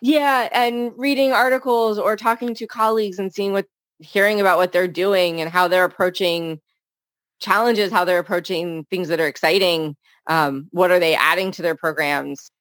Yeah. 0.04 0.50
And 0.52 0.92
reading 0.98 1.32
articles 1.32 1.98
or 1.98 2.18
talking 2.18 2.54
to 2.56 2.68
colleagues 2.68 3.20
and 3.20 3.34
seeing 3.34 3.54
what, 3.54 3.68
hearing 4.00 4.42
about 4.42 4.58
what 4.58 4.74
they're 4.74 4.86
doing 4.86 5.40
and 5.40 5.50
how 5.50 5.70
they're 5.70 5.86
approaching 5.86 6.60
challenges, 7.40 7.90
how 7.90 8.04
they're 8.04 8.20
approaching 8.20 8.86
things 8.90 9.08
that 9.08 9.22
are 9.22 9.28
exciting. 9.28 9.96
Um, 10.28 10.68
what 10.72 10.92
are 10.92 11.00
they 11.00 11.16
adding 11.16 11.52
to 11.54 11.62
their 11.62 11.76
programs? 11.76 12.52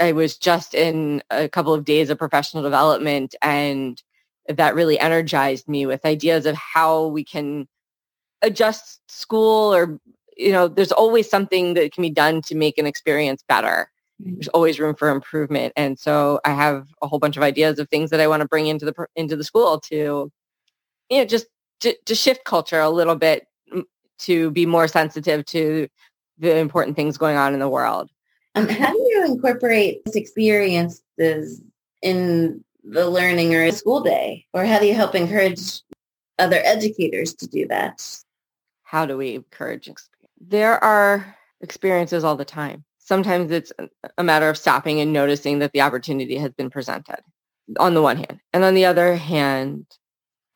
I 0.00 0.12
was 0.12 0.38
just 0.38 0.74
in 0.74 1.22
a 1.30 1.46
couple 1.46 1.74
of 1.74 1.84
days 1.84 2.08
of 2.08 2.16
professional 2.16 2.62
development 2.62 3.34
and 3.42 4.02
that 4.48 4.74
really 4.74 4.98
energized 4.98 5.68
me 5.68 5.84
with 5.84 6.06
ideas 6.06 6.46
of 6.46 6.56
how 6.56 7.08
we 7.08 7.22
can 7.22 7.68
adjust 8.40 9.02
school 9.10 9.74
or 9.74 10.00
you 10.38 10.52
know 10.52 10.68
there's 10.68 10.92
always 10.92 11.28
something 11.28 11.74
that 11.74 11.92
can 11.92 12.02
be 12.02 12.10
done 12.10 12.40
to 12.42 12.54
make 12.54 12.78
an 12.78 12.86
experience 12.86 13.44
better. 13.46 13.91
There's 14.24 14.48
always 14.48 14.78
room 14.78 14.94
for 14.94 15.08
improvement 15.08 15.72
and 15.76 15.98
so 15.98 16.40
i 16.44 16.50
have 16.50 16.86
a 17.02 17.08
whole 17.08 17.18
bunch 17.18 17.36
of 17.36 17.42
ideas 17.42 17.78
of 17.78 17.88
things 17.88 18.10
that 18.10 18.20
i 18.20 18.26
want 18.26 18.40
to 18.40 18.48
bring 18.48 18.66
into 18.66 18.84
the 18.84 19.06
into 19.16 19.36
the 19.36 19.44
school 19.44 19.80
to 19.80 20.30
you 21.10 21.18
know 21.18 21.24
just 21.24 21.46
to, 21.80 21.96
to 22.06 22.14
shift 22.14 22.44
culture 22.44 22.80
a 22.80 22.90
little 22.90 23.16
bit 23.16 23.46
to 24.18 24.50
be 24.52 24.66
more 24.66 24.86
sensitive 24.86 25.44
to 25.44 25.88
the 26.38 26.56
important 26.56 26.96
things 26.96 27.18
going 27.18 27.36
on 27.36 27.54
in 27.54 27.60
the 27.60 27.68
world 27.68 28.10
um, 28.54 28.68
how 28.68 28.92
do 28.92 28.98
you 28.98 29.24
incorporate 29.26 30.04
this 30.04 30.14
experiences 30.14 31.62
in 32.02 32.62
the 32.84 33.08
learning 33.08 33.54
or 33.54 33.70
school 33.70 34.00
day? 34.00 34.46
Or 34.52 34.64
how 34.64 34.78
do 34.78 34.86
you 34.86 34.94
help 34.94 35.14
encourage 35.14 35.80
other 36.38 36.60
educators 36.64 37.34
to 37.34 37.46
do 37.46 37.66
that? 37.68 38.04
How 38.82 39.06
do 39.06 39.16
we 39.16 39.36
encourage? 39.36 39.88
There 40.40 40.82
are 40.82 41.36
experiences 41.60 42.24
all 42.24 42.36
the 42.36 42.44
time. 42.44 42.84
Sometimes 43.12 43.50
it's 43.50 43.70
a 44.16 44.24
matter 44.24 44.48
of 44.48 44.56
stopping 44.56 44.98
and 44.98 45.12
noticing 45.12 45.58
that 45.58 45.72
the 45.72 45.82
opportunity 45.82 46.38
has 46.38 46.50
been 46.52 46.70
presented 46.70 47.18
on 47.78 47.92
the 47.92 48.00
one 48.00 48.16
hand. 48.16 48.40
And 48.54 48.64
on 48.64 48.72
the 48.72 48.86
other 48.86 49.16
hand, 49.16 49.84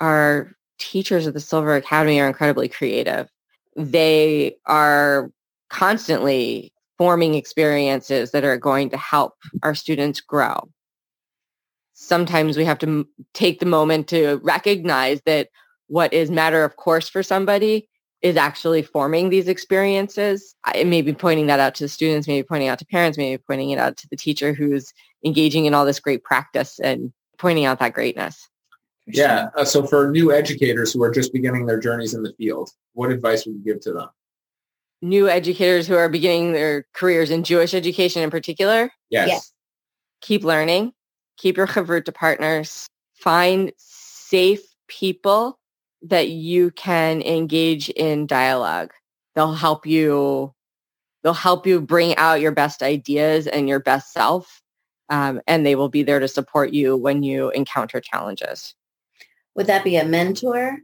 our 0.01 0.57
teachers 0.79 1.27
at 1.27 1.35
the 1.35 1.41
Silver 1.41 1.77
Academy 1.77 2.19
are 2.19 2.27
incredibly 2.27 2.67
creative. 2.67 3.29
They 3.77 4.57
are 4.65 5.31
constantly 5.69 6.73
forming 6.97 7.35
experiences 7.35 8.31
that 8.31 8.45
are 8.45 8.57
going 8.57 8.89
to 8.89 8.97
help 8.97 9.35
our 9.63 9.75
students 9.75 10.23
grow. 10.23 10.57
Sometimes 11.93 12.57
we 12.57 12.65
have 12.65 12.79
to 12.79 13.07
take 13.35 13.61
the 13.61 13.67
moment 13.67 14.09
to 14.09 14.41
recognize 14.43 15.21
that 15.27 15.51
what 15.89 16.11
is 16.15 16.31
matter 16.31 16.65
of 16.65 16.77
course 16.77 17.07
for 17.07 17.23
somebody 17.23 17.87
is 18.23 18.37
actually 18.37 18.83
forming 18.83 19.29
these 19.29 19.49
experiences. 19.49 20.55
I 20.65 20.85
may 20.85 21.03
be 21.03 21.13
pointing 21.13 21.47
that 21.47 21.61
out 21.61 21.75
to 21.77 21.85
the 21.85 21.89
students, 21.89 22.27
maybe 22.27 22.47
pointing 22.47 22.69
out 22.69 22.79
to 22.79 22.87
parents, 22.87 23.19
maybe 23.19 23.43
pointing 23.47 23.71
it 23.71 23.79
out 23.79 23.97
to 23.99 24.09
the 24.09 24.17
teacher 24.17 24.53
who's 24.53 24.93
engaging 25.25 25.67
in 25.67 25.75
all 25.75 25.85
this 25.85 26.01
great 26.01 26.25
practice 26.25 26.79
and 26.79 27.13
pointing 27.39 27.67
out 27.67 27.79
that 27.79 27.93
greatness. 27.93 28.49
Yeah. 29.07 29.51
Uh, 29.57 29.65
so 29.65 29.87
for 29.87 30.11
new 30.11 30.33
educators 30.33 30.93
who 30.93 31.03
are 31.03 31.11
just 31.11 31.33
beginning 31.33 31.67
their 31.67 31.79
journeys 31.79 32.15
in 32.15 32.23
the 32.23 32.33
field, 32.33 32.71
what 32.95 33.11
advice 33.11 33.47
would 33.47 33.55
you 33.55 33.63
give 33.65 33.81
to 33.83 33.93
them? 33.93 34.09
new 35.03 35.29
educators 35.29 35.87
who 35.87 35.95
are 35.95 36.09
beginning 36.09 36.53
their 36.53 36.87
careers 36.93 37.31
in 37.31 37.45
Jewish 37.45 37.75
education 37.75 38.23
in 38.23 38.31
particular. 38.31 38.91
Yes. 39.11 39.29
yes. 39.29 39.53
Keep 40.21 40.45
learning. 40.45 40.93
Keep 41.37 41.57
your 41.57 41.67
chavruta 41.67 42.13
partners. 42.15 42.87
Find 43.15 43.73
safe 43.77 44.63
people 44.89 45.59
that 46.09 46.29
you 46.29 46.71
can 46.73 47.23
engage 47.23 47.89
in 47.91 48.27
dialogue. 48.27 48.93
They'll 49.35 49.55
help 49.55 49.87
you. 49.87 50.55
They'll 51.23 51.35
help 51.35 51.67
you 51.67 51.81
bring 51.81 52.17
out 52.17 52.41
your 52.41 52.53
best 52.53 52.83
ideas 52.83 53.47
and 53.47 53.69
your 53.69 53.81
best 53.81 54.13
self, 54.13 54.63
um, 55.09 55.41
and 55.47 55.67
they 55.67 55.75
will 55.75 55.89
be 55.89 56.03
there 56.03 56.21
to 56.21 56.29
support 56.29 56.73
you 56.73 56.97
when 56.97 57.23
you 57.23 57.51
encounter 57.51 58.01
challenges. 58.01 58.75
Would 59.57 59.67
that 59.67 59.85
be 59.85 59.97
a 59.97 60.05
mentor? 60.05 60.79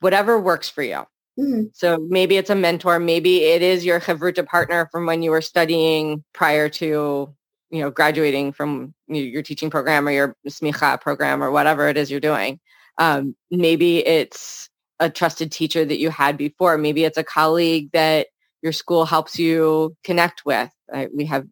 Whatever 0.00 0.38
works 0.38 0.68
for 0.68 0.82
you. 0.82 1.06
Mm-hmm. 1.38 1.64
So 1.72 1.98
maybe 2.08 2.36
it's 2.36 2.50
a 2.50 2.54
mentor. 2.54 2.98
Maybe 2.98 3.44
it 3.44 3.62
is 3.62 3.84
your 3.84 4.00
chavruta 4.00 4.46
partner 4.46 4.88
from 4.90 5.06
when 5.06 5.22
you 5.22 5.30
were 5.30 5.42
studying 5.42 6.24
prior 6.32 6.68
to, 6.70 7.34
you 7.70 7.80
know, 7.80 7.90
graduating 7.90 8.52
from 8.52 8.94
your 9.08 9.42
teaching 9.42 9.70
program 9.70 10.08
or 10.08 10.10
your 10.10 10.36
smicha 10.48 11.00
program 11.00 11.42
or 11.42 11.50
whatever 11.50 11.88
it 11.88 11.96
is 11.96 12.10
you're 12.10 12.20
doing. 12.20 12.58
Um, 12.98 13.36
maybe 13.50 14.06
it's 14.06 14.70
a 15.00 15.10
trusted 15.10 15.52
teacher 15.52 15.84
that 15.84 15.98
you 15.98 16.10
had 16.10 16.36
before. 16.36 16.78
Maybe 16.78 17.04
it's 17.04 17.18
a 17.18 17.24
colleague 17.24 17.90
that 17.92 18.28
your 18.62 18.72
school 18.72 19.04
helps 19.04 19.38
you 19.38 19.96
connect 20.02 20.44
with. 20.44 20.70
We 21.14 21.26
have 21.26 21.46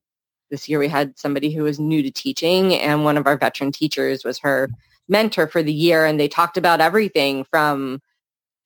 this 0.50 0.68
year 0.68 0.78
we 0.78 0.88
had 0.88 1.18
somebody 1.18 1.52
who 1.52 1.64
was 1.64 1.80
new 1.80 2.02
to 2.02 2.10
teaching 2.10 2.74
and 2.74 3.04
one 3.04 3.16
of 3.16 3.26
our 3.26 3.36
veteran 3.36 3.72
teachers 3.72 4.24
was 4.24 4.38
her 4.38 4.70
mentor 5.08 5.46
for 5.46 5.62
the 5.62 5.72
year 5.72 6.04
and 6.06 6.18
they 6.18 6.28
talked 6.28 6.56
about 6.56 6.80
everything 6.80 7.44
from 7.50 8.00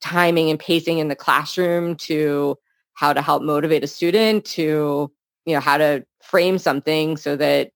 timing 0.01 0.51
and 0.51 0.61
pacing 0.61 0.99
in 0.99 1.09
the 1.09 1.17
classroom 1.17 1.97
to 1.97 2.57
how 2.93 3.13
to 3.13 3.23
help 3.23 3.43
motivate 3.43 3.83
a 3.83 3.87
student 3.87 4.45
to 4.45 5.11
you 5.47 5.55
know 5.55 5.61
how 5.61 5.79
to 5.79 6.05
frame 6.23 6.59
something 6.59 7.17
so 7.17 7.37
that 7.37 7.71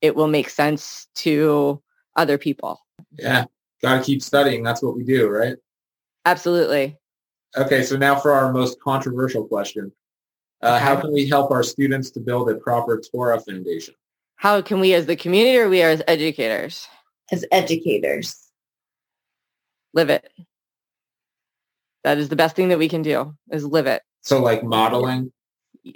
it 0.00 0.14
will 0.14 0.28
make 0.28 0.50
sense 0.50 1.08
to 1.14 1.82
other 2.16 2.36
people 2.36 2.80
yeah 3.18 3.46
gotta 3.84 4.02
keep 4.02 4.22
studying 4.22 4.62
that's 4.62 4.82
what 4.82 4.96
we 4.96 5.04
do 5.04 5.28
right 5.28 5.56
absolutely 6.26 6.96
okay 7.56 7.82
so 7.82 7.96
now 7.96 8.14
for 8.14 8.32
our 8.32 8.52
most 8.52 8.80
controversial 8.80 9.44
question 9.46 9.92
uh, 10.62 10.74
okay. 10.74 10.84
how 10.84 11.00
can 11.00 11.12
we 11.12 11.28
help 11.28 11.50
our 11.50 11.62
students 11.62 12.10
to 12.10 12.20
build 12.20 12.50
a 12.50 12.54
proper 12.54 13.00
torah 13.00 13.40
foundation 13.40 13.94
how 14.36 14.60
can 14.60 14.80
we 14.80 14.94
as 14.94 15.06
the 15.06 15.16
community 15.16 15.56
or 15.58 15.68
we 15.68 15.82
are 15.82 15.90
as 15.90 16.02
educators 16.08 16.88
as 17.30 17.44
educators 17.52 18.50
live 19.92 20.10
it 20.10 20.28
that 22.04 22.18
is 22.18 22.28
the 22.28 22.36
best 22.36 22.54
thing 22.54 22.68
that 22.68 22.78
we 22.78 22.88
can 22.88 23.02
do 23.02 23.34
is 23.50 23.64
live 23.64 23.86
it. 23.86 24.02
So 24.20 24.40
like 24.40 24.62
modeling? 24.62 25.32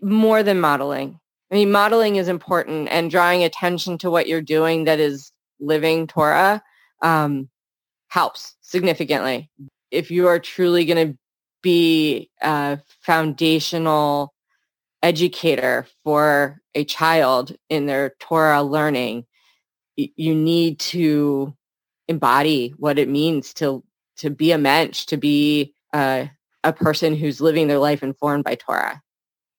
More 0.03 0.43
than 0.43 0.61
modeling. 0.61 1.21
I 1.51 1.55
mean, 1.55 1.71
modeling 1.71 2.17
is 2.17 2.29
important 2.29 2.89
and 2.91 3.11
drawing 3.11 3.45
attention 3.45 3.99
to 3.99 4.11
what 4.11 4.27
you're 4.27 4.43
doing 4.43 4.85
that 4.85 5.01
is 5.01 5.31
living 5.61 6.07
Torah 6.07 6.63
um, 7.03 7.49
helps 8.09 8.57
significantly. 8.61 9.51
If 9.91 10.11
you 10.11 10.27
are 10.29 10.39
truly 10.39 10.85
going 10.85 11.13
to 11.13 11.19
be 11.63 12.31
a 12.43 12.79
foundational 13.01 14.35
educator 15.03 15.87
for 16.05 16.61
a 16.75 16.85
child 16.85 17.55
in 17.69 17.87
their 17.87 18.15
Torah 18.21 18.63
learning, 18.63 19.25
you 19.97 20.35
need 20.35 20.79
to 20.79 21.55
embody 22.07 22.75
what 22.79 22.99
it 22.99 23.09
means 23.09 23.53
to 23.55 23.85
to 24.17 24.31
be 24.31 24.51
a 24.51 24.59
mensch, 24.59 25.07
to 25.07 25.17
be 25.17 25.75
uh, 25.93 26.27
a 26.65 26.73
person 26.73 27.15
who's 27.15 27.41
living 27.41 27.69
their 27.69 27.79
life 27.79 28.03
informed 28.03 28.45
by 28.45 28.57
Torah. 28.57 29.01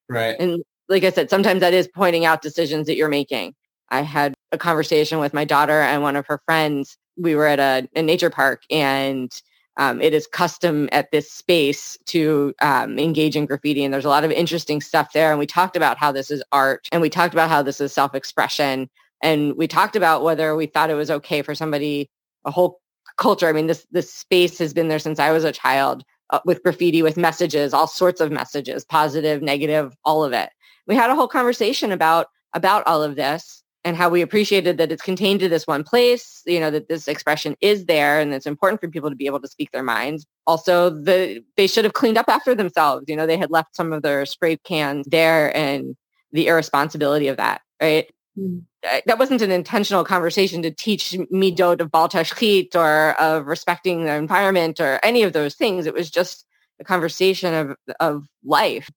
Right. 0.09 0.35
And 0.37 0.63
like 0.89 1.03
I 1.03 1.11
said, 1.11 1.29
sometimes 1.29 1.61
that 1.61 1.73
is 1.73 1.87
pointing 1.87 2.25
out 2.25 2.41
decisions 2.41 2.87
that 2.87 2.97
you're 2.97 3.09
making. 3.09 3.55
I 3.89 4.01
had 4.01 4.35
a 4.51 4.57
conversation 4.57 5.19
with 5.19 5.33
my 5.33 5.45
daughter 5.45 5.81
and 5.81 6.03
one 6.03 6.15
of 6.15 6.27
her 6.27 6.41
friends. 6.45 6.97
We 7.19 7.35
were 7.35 7.47
at 7.47 7.59
a, 7.59 7.87
a 7.95 8.01
nature 8.01 8.29
park 8.29 8.63
and 8.69 9.31
um, 9.77 10.01
it 10.01 10.13
is 10.13 10.27
custom 10.27 10.89
at 10.91 11.11
this 11.11 11.31
space 11.31 11.97
to 12.07 12.53
um, 12.61 12.99
engage 12.99 13.35
in 13.35 13.45
graffiti. 13.45 13.83
And 13.83 13.93
there's 13.93 14.05
a 14.05 14.09
lot 14.09 14.25
of 14.25 14.31
interesting 14.31 14.81
stuff 14.81 15.13
there. 15.13 15.31
And 15.31 15.39
we 15.39 15.45
talked 15.45 15.77
about 15.77 15.97
how 15.97 16.11
this 16.11 16.29
is 16.29 16.43
art 16.51 16.87
and 16.91 17.01
we 17.01 17.09
talked 17.09 17.33
about 17.33 17.49
how 17.49 17.61
this 17.61 17.79
is 17.79 17.93
self-expression. 17.93 18.89
And 19.23 19.55
we 19.55 19.67
talked 19.67 19.95
about 19.95 20.23
whether 20.23 20.55
we 20.55 20.65
thought 20.65 20.89
it 20.89 20.95
was 20.95 21.11
okay 21.11 21.41
for 21.41 21.55
somebody, 21.55 22.09
a 22.45 22.51
whole 22.51 22.81
culture. 23.17 23.47
I 23.47 23.53
mean, 23.53 23.67
this, 23.67 23.85
this 23.91 24.13
space 24.13 24.57
has 24.59 24.73
been 24.73 24.89
there 24.89 24.99
since 24.99 25.19
I 25.19 25.31
was 25.31 25.43
a 25.43 25.51
child 25.51 26.03
uh, 26.29 26.39
with 26.45 26.61
graffiti, 26.63 27.01
with 27.01 27.17
messages, 27.17 27.73
all 27.73 27.87
sorts 27.87 28.21
of 28.21 28.31
messages, 28.31 28.83
positive, 28.85 29.41
negative, 29.41 29.95
all 30.03 30.23
of 30.23 30.33
it. 30.33 30.49
We 30.87 30.95
had 30.95 31.09
a 31.09 31.15
whole 31.15 31.27
conversation 31.27 31.91
about, 31.91 32.27
about 32.53 32.85
all 32.85 33.01
of 33.01 33.15
this 33.15 33.58
and 33.85 33.95
how 33.95 34.09
we 34.09 34.21
appreciated 34.21 34.77
that 34.77 34.91
it's 34.91 35.01
contained 35.01 35.39
to 35.39 35.49
this 35.49 35.65
one 35.65 35.83
place, 35.83 36.41
you 36.45 36.59
know, 36.59 36.69
that 36.69 36.89
this 36.89 37.07
expression 37.07 37.55
is 37.61 37.85
there 37.85 38.19
and 38.19 38.33
it's 38.33 38.45
important 38.45 38.81
for 38.81 38.89
people 38.89 39.09
to 39.09 39.15
be 39.15 39.25
able 39.25 39.39
to 39.39 39.47
speak 39.47 39.71
their 39.71 39.83
minds. 39.83 40.25
Also, 40.45 40.89
the 40.89 41.41
they 41.55 41.67
should 41.67 41.85
have 41.85 41.93
cleaned 41.93 42.17
up 42.17 42.27
after 42.27 42.53
themselves. 42.53 43.05
You 43.07 43.15
know, 43.15 43.25
they 43.25 43.37
had 43.37 43.51
left 43.51 43.75
some 43.75 43.93
of 43.93 44.01
their 44.01 44.25
spray 44.25 44.57
cans 44.57 45.07
there 45.09 45.55
and 45.55 45.95
the 46.31 46.47
irresponsibility 46.47 47.29
of 47.29 47.37
that, 47.37 47.61
right? 47.81 48.09
Mm. 48.37 48.63
That 49.05 49.19
wasn't 49.19 49.41
an 49.41 49.51
intentional 49.51 50.03
conversation 50.03 50.61
to 50.61 50.71
teach 50.71 51.11
midot 51.33 51.81
of 51.81 51.91
bal 51.91 52.09
tashchit 52.09 52.75
or 52.75 53.19
of 53.19 53.45
respecting 53.45 54.05
the 54.05 54.13
environment 54.13 54.79
or 54.79 54.99
any 55.03 55.23
of 55.23 55.33
those 55.33 55.55
things. 55.55 55.85
It 55.85 55.93
was 55.93 56.09
just 56.09 56.45
a 56.79 56.83
conversation 56.83 57.53
of, 57.53 57.75
of 57.99 58.25
life. 58.43 58.89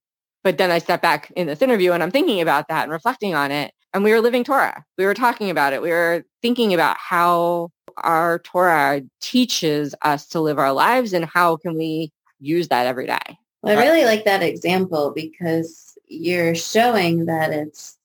But 0.44 0.58
then 0.58 0.70
I 0.70 0.78
step 0.78 1.02
back 1.02 1.32
in 1.36 1.46
this 1.46 1.62
interview 1.62 1.92
and 1.92 2.02
I'm 2.02 2.10
thinking 2.10 2.40
about 2.40 2.68
that 2.68 2.84
and 2.84 2.92
reflecting 2.92 3.34
on 3.34 3.50
it 3.50 3.72
and 3.94 4.04
we 4.04 4.12
were 4.12 4.20
living 4.20 4.44
Torah. 4.44 4.84
We 4.98 5.04
were 5.04 5.14
talking 5.14 5.50
about 5.50 5.72
it. 5.72 5.82
We 5.82 5.90
were 5.90 6.24
thinking 6.40 6.74
about 6.74 6.96
how 6.98 7.70
our 7.98 8.38
Torah 8.40 9.02
teaches 9.20 9.94
us 10.02 10.26
to 10.28 10.40
live 10.40 10.58
our 10.58 10.72
lives 10.72 11.12
and 11.12 11.24
how 11.24 11.56
can 11.56 11.76
we 11.76 12.12
use 12.40 12.68
that 12.68 12.86
every 12.86 13.06
day. 13.06 13.38
Well, 13.62 13.78
I 13.78 13.82
really 13.82 14.04
like 14.04 14.24
that 14.24 14.42
example 14.42 15.12
because 15.14 15.96
you're 16.08 16.54
showing 16.54 17.26
that 17.26 17.52
it's 17.52 17.96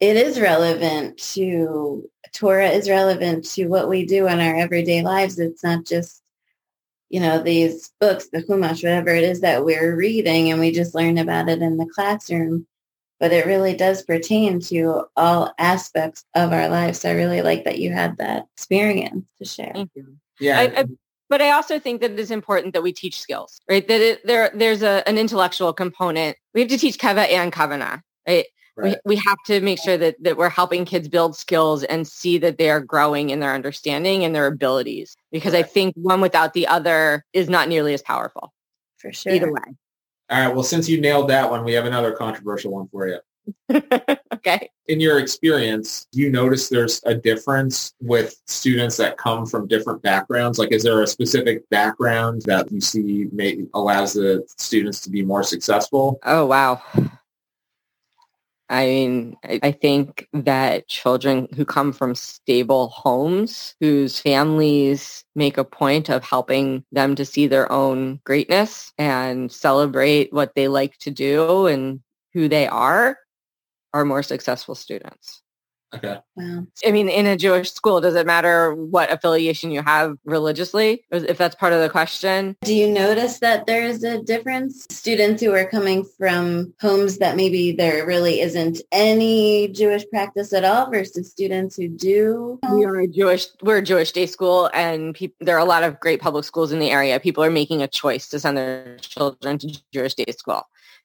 it 0.00 0.16
is 0.16 0.40
relevant 0.40 1.18
to 1.18 2.08
Torah 2.32 2.70
is 2.70 2.88
relevant 2.88 3.44
to 3.52 3.66
what 3.66 3.88
we 3.88 4.06
do 4.06 4.26
in 4.26 4.40
our 4.40 4.56
everyday 4.56 5.02
lives. 5.02 5.38
It's 5.38 5.62
not 5.62 5.84
just 5.84 6.22
you 7.10 7.20
know 7.20 7.42
these 7.42 7.90
books, 8.00 8.28
the 8.28 8.42
Chumash, 8.42 8.82
whatever 8.82 9.10
it 9.10 9.24
is 9.24 9.42
that 9.42 9.64
we're 9.64 9.94
reading, 9.94 10.50
and 10.50 10.60
we 10.60 10.72
just 10.72 10.94
learn 10.94 11.18
about 11.18 11.50
it 11.50 11.60
in 11.60 11.76
the 11.76 11.86
classroom 11.86 12.66
but 13.22 13.32
it 13.32 13.46
really 13.46 13.72
does 13.72 14.02
pertain 14.02 14.58
to 14.58 15.04
all 15.16 15.54
aspects 15.60 16.24
of 16.34 16.52
our 16.52 16.68
lives. 16.68 16.98
So 16.98 17.08
I 17.08 17.12
really 17.12 17.40
like 17.40 17.62
that 17.62 17.78
you 17.78 17.92
had 17.92 18.16
that 18.16 18.48
experience 18.56 19.24
to 19.38 19.44
share. 19.44 19.70
Thank 19.72 19.92
you. 19.94 20.16
Yeah. 20.40 20.58
I, 20.58 20.80
I, 20.80 20.84
but 21.30 21.40
I 21.40 21.52
also 21.52 21.78
think 21.78 22.00
that 22.00 22.10
it 22.10 22.18
is 22.18 22.32
important 22.32 22.74
that 22.74 22.82
we 22.82 22.92
teach 22.92 23.20
skills, 23.20 23.60
right? 23.70 23.86
That 23.86 24.00
it, 24.00 24.26
there, 24.26 24.50
there's 24.52 24.82
a, 24.82 25.08
an 25.08 25.18
intellectual 25.18 25.72
component. 25.72 26.36
We 26.52 26.62
have 26.62 26.70
to 26.70 26.76
teach 26.76 26.98
keva 26.98 27.30
and 27.30 27.52
kavana, 27.52 28.02
right? 28.26 28.46
Right. 28.76 28.96
We, 29.04 29.14
we 29.14 29.22
have 29.24 29.38
to 29.46 29.60
make 29.60 29.78
sure 29.78 29.96
that, 29.96 30.16
that 30.24 30.36
we're 30.36 30.48
helping 30.48 30.84
kids 30.84 31.06
build 31.06 31.36
skills 31.36 31.84
and 31.84 32.08
see 32.08 32.38
that 32.38 32.58
they 32.58 32.70
are 32.70 32.80
growing 32.80 33.30
in 33.30 33.38
their 33.38 33.54
understanding 33.54 34.24
and 34.24 34.34
their 34.34 34.48
abilities. 34.48 35.16
Because 35.30 35.52
right. 35.52 35.64
I 35.64 35.68
think 35.68 35.94
one 35.94 36.20
without 36.20 36.54
the 36.54 36.66
other 36.66 37.24
is 37.32 37.48
not 37.48 37.68
nearly 37.68 37.94
as 37.94 38.02
powerful. 38.02 38.52
For 38.96 39.12
sure. 39.12 39.32
Either 39.32 39.52
way. 39.52 39.76
All 40.30 40.46
right. 40.46 40.54
Well, 40.54 40.64
since 40.64 40.88
you 40.88 41.00
nailed 41.00 41.28
that 41.30 41.50
one, 41.50 41.64
we 41.64 41.72
have 41.72 41.84
another 41.84 42.12
controversial 42.12 42.72
one 42.72 42.88
for 42.88 43.06
you. 43.06 43.18
okay. 44.34 44.70
In 44.86 45.00
your 45.00 45.18
experience, 45.18 46.06
do 46.12 46.20
you 46.20 46.30
notice 46.30 46.68
there's 46.68 47.00
a 47.04 47.14
difference 47.14 47.94
with 48.00 48.40
students 48.46 48.96
that 48.96 49.16
come 49.16 49.46
from 49.46 49.68
different 49.68 50.02
backgrounds? 50.02 50.58
Like, 50.58 50.72
is 50.72 50.82
there 50.82 51.02
a 51.02 51.06
specific 51.06 51.68
background 51.70 52.42
that 52.46 52.70
you 52.70 52.80
see 52.80 53.28
may, 53.32 53.64
allows 53.74 54.14
the 54.14 54.44
students 54.58 55.00
to 55.02 55.10
be 55.10 55.22
more 55.22 55.42
successful? 55.42 56.18
Oh, 56.24 56.46
wow. 56.46 56.82
I 58.72 58.86
mean, 58.86 59.36
I 59.44 59.70
think 59.70 60.28
that 60.32 60.88
children 60.88 61.46
who 61.54 61.66
come 61.66 61.92
from 61.92 62.14
stable 62.14 62.88
homes, 62.88 63.74
whose 63.80 64.18
families 64.18 65.26
make 65.34 65.58
a 65.58 65.64
point 65.64 66.08
of 66.08 66.24
helping 66.24 66.82
them 66.90 67.14
to 67.16 67.26
see 67.26 67.46
their 67.46 67.70
own 67.70 68.20
greatness 68.24 68.94
and 68.96 69.52
celebrate 69.52 70.32
what 70.32 70.54
they 70.54 70.68
like 70.68 70.96
to 71.00 71.10
do 71.10 71.66
and 71.66 72.00
who 72.32 72.48
they 72.48 72.66
are, 72.66 73.18
are 73.92 74.06
more 74.06 74.22
successful 74.22 74.74
students. 74.74 75.41
Okay. 75.94 76.18
Wow. 76.36 76.66
I 76.86 76.90
mean, 76.90 77.08
in 77.08 77.26
a 77.26 77.36
Jewish 77.36 77.70
school, 77.72 78.00
does 78.00 78.14
it 78.14 78.26
matter 78.26 78.74
what 78.74 79.12
affiliation 79.12 79.70
you 79.70 79.82
have 79.82 80.16
religiously, 80.24 81.04
if 81.10 81.36
that's 81.36 81.54
part 81.54 81.74
of 81.74 81.80
the 81.80 81.90
question? 81.90 82.56
Do 82.62 82.74
you 82.74 82.88
notice 82.90 83.40
that 83.40 83.66
there's 83.66 84.02
a 84.02 84.22
difference? 84.22 84.86
Students 84.90 85.42
who 85.42 85.52
are 85.52 85.66
coming 85.66 86.04
from 86.18 86.72
homes 86.80 87.18
that 87.18 87.36
maybe 87.36 87.72
there 87.72 88.06
really 88.06 88.40
isn't 88.40 88.80
any 88.90 89.68
Jewish 89.68 90.04
practice 90.08 90.52
at 90.52 90.64
all 90.64 90.90
versus 90.90 91.30
students 91.30 91.76
who 91.76 91.88
do? 91.88 92.58
We 92.70 92.84
are 92.84 93.00
a 93.00 93.08
Jewish, 93.08 93.48
we're 93.62 93.78
a 93.78 93.82
Jewish 93.82 94.12
day 94.12 94.26
school 94.26 94.70
and 94.72 95.14
pe- 95.14 95.32
there 95.40 95.56
are 95.56 95.60
a 95.60 95.66
lot 95.66 95.82
of 95.82 96.00
great 96.00 96.20
public 96.20 96.44
schools 96.44 96.72
in 96.72 96.78
the 96.78 96.90
area. 96.90 97.20
People 97.20 97.44
are 97.44 97.50
making 97.50 97.82
a 97.82 97.88
choice 97.88 98.28
to 98.30 98.40
send 98.40 98.56
their 98.56 98.96
children 98.98 99.58
to 99.58 99.82
Jewish 99.92 100.14
day 100.14 100.32
school. 100.32 100.62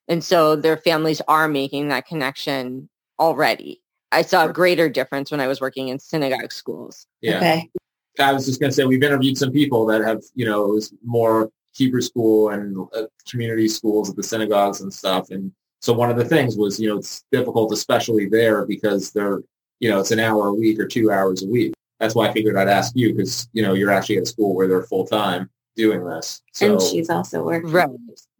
And 0.08 0.24
so 0.24 0.56
their 0.56 0.78
families 0.78 1.20
are 1.28 1.48
making 1.48 1.88
that 1.88 2.06
connection 2.06 2.88
already. 3.18 3.82
I 4.12 4.22
saw 4.22 4.46
a 4.46 4.52
greater 4.52 4.88
difference 4.88 5.30
when 5.30 5.40
I 5.40 5.46
was 5.46 5.60
working 5.60 5.88
in 5.88 5.98
synagogue 5.98 6.52
schools. 6.52 7.06
Yeah. 7.20 7.36
Okay. 7.36 7.70
I 8.18 8.32
was 8.32 8.46
just 8.46 8.60
going 8.60 8.70
to 8.70 8.74
say 8.74 8.84
we've 8.84 9.02
interviewed 9.02 9.38
some 9.38 9.52
people 9.52 9.86
that 9.86 10.02
have, 10.02 10.22
you 10.34 10.44
know, 10.44 10.64
it 10.64 10.74
was 10.74 10.92
more 11.04 11.50
Hebrew 11.74 12.00
school 12.00 12.50
and 12.50 12.76
uh, 12.94 13.02
community 13.28 13.68
schools 13.68 14.10
at 14.10 14.16
the 14.16 14.22
synagogues 14.22 14.80
and 14.80 14.92
stuff. 14.92 15.30
And 15.30 15.52
so 15.80 15.92
one 15.92 16.10
of 16.10 16.16
the 16.16 16.24
things 16.24 16.56
was, 16.56 16.80
you 16.80 16.88
know, 16.88 16.98
it's 16.98 17.24
difficult, 17.30 17.72
especially 17.72 18.28
there 18.28 18.66
because 18.66 19.12
they're, 19.12 19.42
you 19.78 19.88
know, 19.88 20.00
it's 20.00 20.10
an 20.10 20.18
hour 20.18 20.48
a 20.48 20.54
week 20.54 20.80
or 20.80 20.86
two 20.86 21.12
hours 21.12 21.42
a 21.42 21.46
week. 21.46 21.74
That's 22.00 22.14
why 22.14 22.28
I 22.28 22.32
figured 22.32 22.56
I'd 22.56 22.68
ask 22.68 22.92
you 22.96 23.14
because, 23.14 23.48
you 23.52 23.62
know, 23.62 23.74
you're 23.74 23.90
actually 23.90 24.16
at 24.16 24.24
a 24.24 24.26
school 24.26 24.54
where 24.54 24.66
they're 24.66 24.82
full 24.82 25.06
time 25.06 25.50
doing 25.76 26.04
this. 26.04 26.42
So, 26.52 26.72
and 26.72 26.82
she's 26.82 27.10
also 27.10 27.44
working. 27.44 27.70
Right. 27.70 27.88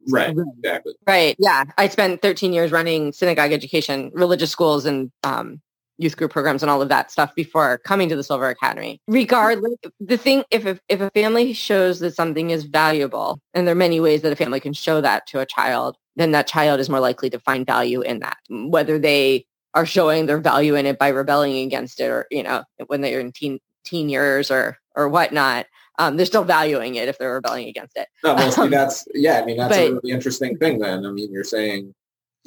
Right, 0.08 0.34
exactly. 0.56 0.94
Right. 1.06 1.36
Yeah. 1.38 1.64
I 1.76 1.88
spent 1.88 2.22
13 2.22 2.52
years 2.52 2.72
running 2.72 3.12
synagogue 3.12 3.52
education, 3.52 4.10
religious 4.14 4.50
schools 4.50 4.86
and 4.86 5.10
um, 5.22 5.60
youth 5.98 6.16
group 6.16 6.30
programs 6.30 6.62
and 6.62 6.70
all 6.70 6.80
of 6.80 6.88
that 6.88 7.10
stuff 7.10 7.34
before 7.34 7.78
coming 7.78 8.08
to 8.08 8.16
the 8.16 8.22
Silver 8.22 8.48
Academy. 8.48 9.00
Regardless, 9.08 9.74
the 10.00 10.16
thing, 10.16 10.44
if 10.50 10.64
a, 10.64 10.78
if 10.88 11.00
a 11.00 11.10
family 11.10 11.52
shows 11.52 11.98
that 12.00 12.14
something 12.14 12.50
is 12.50 12.64
valuable, 12.64 13.40
and 13.52 13.66
there 13.66 13.72
are 13.72 13.76
many 13.76 14.00
ways 14.00 14.22
that 14.22 14.32
a 14.32 14.36
family 14.36 14.60
can 14.60 14.72
show 14.72 15.00
that 15.00 15.26
to 15.26 15.40
a 15.40 15.46
child, 15.46 15.96
then 16.16 16.30
that 16.30 16.46
child 16.46 16.80
is 16.80 16.88
more 16.88 17.00
likely 17.00 17.28
to 17.30 17.40
find 17.40 17.66
value 17.66 18.00
in 18.00 18.20
that, 18.20 18.38
whether 18.48 18.98
they 18.98 19.44
are 19.74 19.86
showing 19.86 20.26
their 20.26 20.38
value 20.38 20.74
in 20.74 20.86
it 20.86 20.98
by 20.98 21.08
rebelling 21.08 21.56
against 21.58 22.00
it 22.00 22.08
or, 22.08 22.26
you 22.30 22.42
know, 22.42 22.64
when 22.86 23.00
they're 23.00 23.20
in 23.20 23.32
teen, 23.32 23.58
teen 23.84 24.08
years 24.08 24.50
or, 24.50 24.78
or 24.96 25.08
whatnot 25.08 25.66
um, 25.98 26.16
they're 26.16 26.26
still 26.26 26.44
valuing 26.44 26.94
it 26.94 27.08
if 27.08 27.18
they're 27.18 27.34
rebelling 27.34 27.68
against 27.68 27.96
it. 27.96 28.08
No, 28.24 28.34
well, 28.34 28.50
see, 28.52 28.68
that's 28.68 29.06
yeah. 29.14 29.40
I 29.40 29.44
mean, 29.44 29.56
that's 29.56 29.76
but, 29.76 29.86
a 29.86 29.94
really 29.94 30.10
interesting 30.12 30.56
thing. 30.56 30.78
Then, 30.78 31.04
I 31.04 31.10
mean, 31.10 31.32
you're 31.32 31.44
saying 31.44 31.94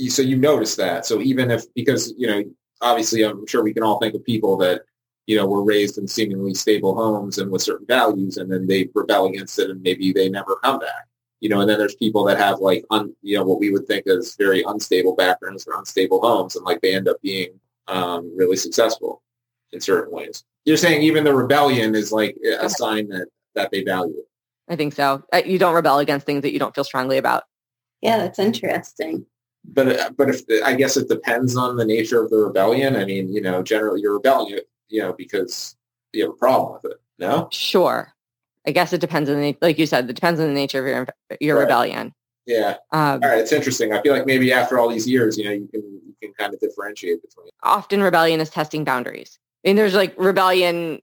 so 0.10 0.22
you 0.22 0.38
notice 0.38 0.76
that. 0.76 1.06
So 1.06 1.22
even 1.22 1.52
if 1.52 1.72
because 1.74 2.14
you 2.18 2.28
know, 2.28 2.44
obviously, 2.82 3.24
I'm 3.24 3.46
sure 3.48 3.64
we 3.64 3.74
can 3.74 3.84
all 3.84 4.00
think 4.00 4.16
of 4.16 4.26
people 4.26 4.58
that 4.58 4.82
you 5.28 5.36
know 5.38 5.46
were 5.46 5.64
raised 5.64 5.98
in 5.98 6.08
seemingly 6.08 6.54
stable 6.54 6.96
homes 6.96 7.38
and 7.38 7.52
with 7.52 7.62
certain 7.62 7.86
values, 7.88 8.38
and 8.38 8.52
then 8.52 8.68
they 8.68 8.90
rebel 8.94 9.28
against 9.28 9.60
it, 9.60 9.70
and 9.70 9.82
maybe 9.82 10.12
they 10.12 10.30
never 10.30 10.56
come 10.64 10.80
back. 10.80 11.08
You 11.40 11.50
know, 11.50 11.62
and 11.62 11.70
then 11.70 11.80
there's 11.80 11.96
people 11.96 12.24
that 12.26 12.38
have 12.38 12.60
like 12.60 12.86
un, 12.90 13.16
you 13.22 13.38
know 13.38 13.44
what 13.44 13.60
we 13.60 13.72
would 13.72 13.88
think 13.88 14.08
as 14.08 14.36
very 14.36 14.64
unstable 14.64 15.16
backgrounds 15.16 15.68
or 15.68 15.78
unstable 15.78 16.22
homes, 16.22 16.56
and 16.56 16.66
like 16.66 16.82
they 16.82 16.96
end 16.96 17.08
up 17.08 17.22
being 17.22 17.60
um, 17.88 18.32
really 18.36 18.58
successful 18.58 19.22
in 19.72 19.82
certain 19.82 20.14
ways. 20.14 20.44
You're 20.66 20.78
saying 20.78 21.02
even 21.02 21.24
the 21.24 21.34
rebellion 21.34 21.96
is 21.96 22.12
like 22.12 22.38
a 22.60 22.70
sign 22.70 23.10
that 23.10 23.28
that 23.56 23.72
they 23.72 23.84
value. 23.84 24.24
I 24.70 24.76
think 24.76 24.94
so. 24.94 25.24
Uh, 25.34 25.42
you 25.46 25.60
don't 25.60 25.74
rebel 25.74 26.00
against 26.00 26.26
things 26.26 26.44
that 26.44 26.54
you 26.54 26.60
don't 26.60 26.74
feel 26.74 26.84
strongly 26.84 27.18
about. 27.18 27.44
Yeah, 28.02 28.18
that's 28.18 28.40
interesting. 28.40 29.26
But 29.66 30.00
uh, 30.00 30.10
but 30.18 30.30
if 30.30 30.42
I 30.64 30.74
guess 30.74 30.98
it 30.98 31.08
depends 31.08 31.56
on 31.56 31.78
the 31.78 31.86
nature 31.86 32.24
of 32.24 32.30
the 32.30 32.38
rebellion. 32.38 32.96
I 32.96 33.06
mean, 33.06 33.32
you 33.32 33.42
know, 33.42 33.62
generally 33.62 34.02
you're 34.02 34.14
rebelling, 34.14 34.60
you 34.90 35.02
know, 35.02 35.14
because 35.14 35.76
you 36.14 36.24
have 36.24 36.32
a 36.32 36.38
problem 36.38 36.74
with 36.74 36.92
it. 36.92 36.98
No. 37.20 37.48
Sure. 37.52 38.14
I 38.66 38.72
guess 38.72 38.94
it 38.94 39.02
depends 39.02 39.30
on 39.30 39.40
the 39.40 39.56
like 39.62 39.78
you 39.78 39.86
said. 39.86 40.10
It 40.10 40.16
depends 40.16 40.40
on 40.40 40.48
the 40.48 40.54
nature 40.54 40.80
of 40.80 40.88
your 40.88 41.08
your 41.40 41.58
right. 41.58 41.64
rebellion. 41.64 42.14
Yeah. 42.46 42.78
Um, 42.92 43.22
all 43.24 43.30
right. 43.30 43.40
It's 43.40 43.52
interesting. 43.52 43.94
I 43.94 44.02
feel 44.02 44.14
like 44.14 44.26
maybe 44.26 44.52
after 44.52 44.80
all 44.80 44.90
these 44.90 45.08
years, 45.08 45.38
you 45.38 45.46
know, 45.46 45.52
you 45.52 45.68
can 45.68 45.82
you 45.82 46.16
can 46.22 46.34
kind 46.34 46.54
of 46.54 46.60
differentiate 46.60 47.22
between. 47.22 47.50
Often, 47.64 48.02
rebellion 48.02 48.40
is 48.40 48.50
testing 48.50 48.84
boundaries. 48.84 49.38
I 49.64 49.70
mean, 49.70 49.76
there's 49.76 49.94
like 49.94 50.16
rebellion 50.18 51.00